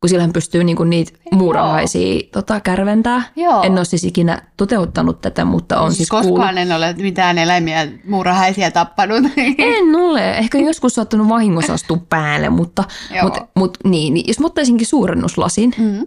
[0.00, 3.22] kun sillähän pystyy niinku niitä muurahaisia tota, kärventää.
[3.36, 3.62] Joo.
[3.62, 6.30] En ole siis ikinä toteuttanut tätä, mutta on siis kuullut.
[6.30, 9.24] koskaan en ole mitään eläimiä muurahaisia tappanut.
[9.58, 10.38] En ole.
[10.38, 12.84] Ehkä joskus saattanut vahingossa astua päälle, mutta
[13.22, 16.06] mut, mut, niin, niin, jos mä ottaisinkin suurennuslasin, Mm.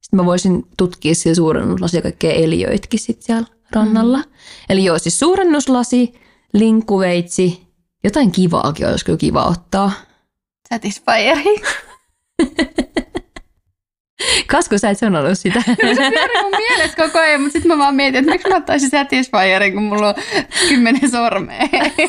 [0.00, 4.24] sitten mä voisin tutkia sillä suurennuslasia kaikkea eliöitkin sit siellä rannalla.
[4.68, 6.14] Eli joo, siis suurennuslasi,
[6.52, 7.66] linkkuveitsi,
[8.04, 9.92] jotain kivaakin olisi kyllä kiva ottaa.
[10.68, 11.54] Satisfieri.
[14.46, 15.62] Kasko sä et sanonut sitä?
[15.66, 18.90] Se pyörii mun mielessä koko ajan, mutta sitten mä vaan mietin, että miksi mä ottaisin
[18.90, 20.14] Satisfierin, kun mulla on
[20.68, 21.62] kymmenen sormea.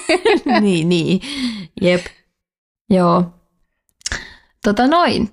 [0.61, 1.21] niin, niin.
[1.81, 2.05] Jep.
[2.89, 3.25] Joo.
[4.63, 5.29] Tota noin.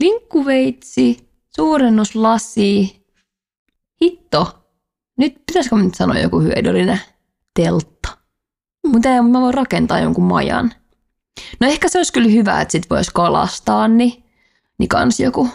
[0.00, 3.02] Linkkuveitsi, suurennuslasi.
[4.02, 4.61] Hitto.
[5.18, 7.00] Nyt pitäisikö nyt sanoa joku hyödyllinen
[7.54, 8.18] teltta?
[8.86, 10.72] Mutta ei, mä voin rakentaa jonkun majan.
[11.60, 14.24] No ehkä se olisi kyllä hyvä, että sit voisi kalastaa, niin,
[14.78, 15.48] niin kans joku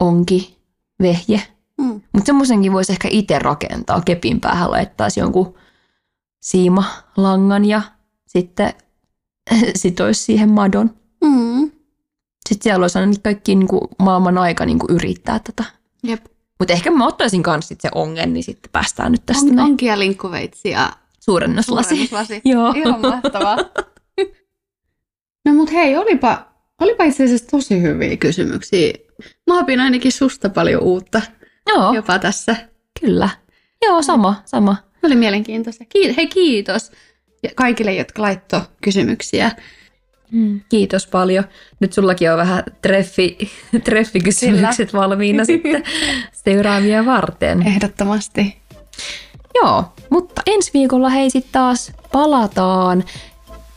[0.00, 0.58] onki,
[1.02, 1.42] vehje.
[1.78, 2.00] Mm.
[2.12, 4.00] Mutta semmoisenkin voisi ehkä itse rakentaa.
[4.00, 5.54] Kepin päähän laittaisi jonkun
[6.40, 7.82] siimalangan ja
[8.26, 8.74] sitten
[9.80, 10.90] sit olisi siihen madon.
[11.24, 11.70] Mm.
[12.48, 15.64] Sitten siellä olisi aina kaikki niin kuin maailman aika niin kuin yrittää tätä.
[16.02, 16.24] Jep.
[16.62, 19.70] Mutta ehkä mä ottaisin kanssa sit se ongen, niin sitten päästään nyt tästä On, näin.
[19.70, 21.88] onkin ja linkkuveitsi ja Suurennuslasi.
[21.88, 22.40] suurennuslasi.
[22.52, 22.72] Joo.
[22.76, 23.56] Ihan mahtavaa.
[25.44, 26.48] No mut hei, olipa,
[26.80, 28.92] olipa itse asiassa tosi hyviä kysymyksiä.
[29.46, 31.22] Mä opin ainakin susta paljon uutta
[31.68, 32.56] Joo, jopa tässä.
[33.00, 33.28] kyllä.
[33.82, 34.76] Joo, sama, sama.
[35.02, 35.84] Oli mielenkiintoista.
[35.88, 36.92] Kiitos, hei kiitos
[37.42, 39.50] ja kaikille, jotka laittoi kysymyksiä.
[40.32, 40.60] Mm.
[40.68, 41.44] Kiitos paljon.
[41.80, 43.38] Nyt sullakin on vähän treffi,
[43.84, 45.82] treffikysymykset valmiina sitten
[46.44, 47.66] seuraavia varten.
[47.66, 48.56] Ehdottomasti.
[49.54, 53.04] Joo, mutta ensi viikolla hei sitten taas palataan.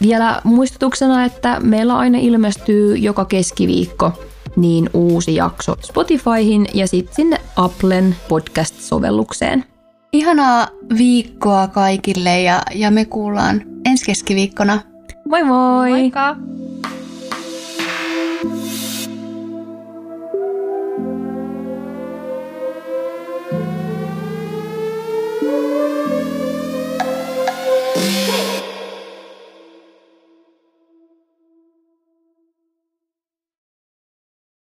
[0.01, 4.11] Vielä muistutuksena, että meillä aina ilmestyy joka keskiviikko
[4.55, 9.63] niin uusi jakso Spotifyhin ja sitten sinne Applen podcast-sovellukseen.
[10.13, 14.79] Ihanaa viikkoa kaikille ja, ja me kuullaan ensi keskiviikkona.
[15.27, 15.89] Moi moi!
[15.89, 16.37] Moikka!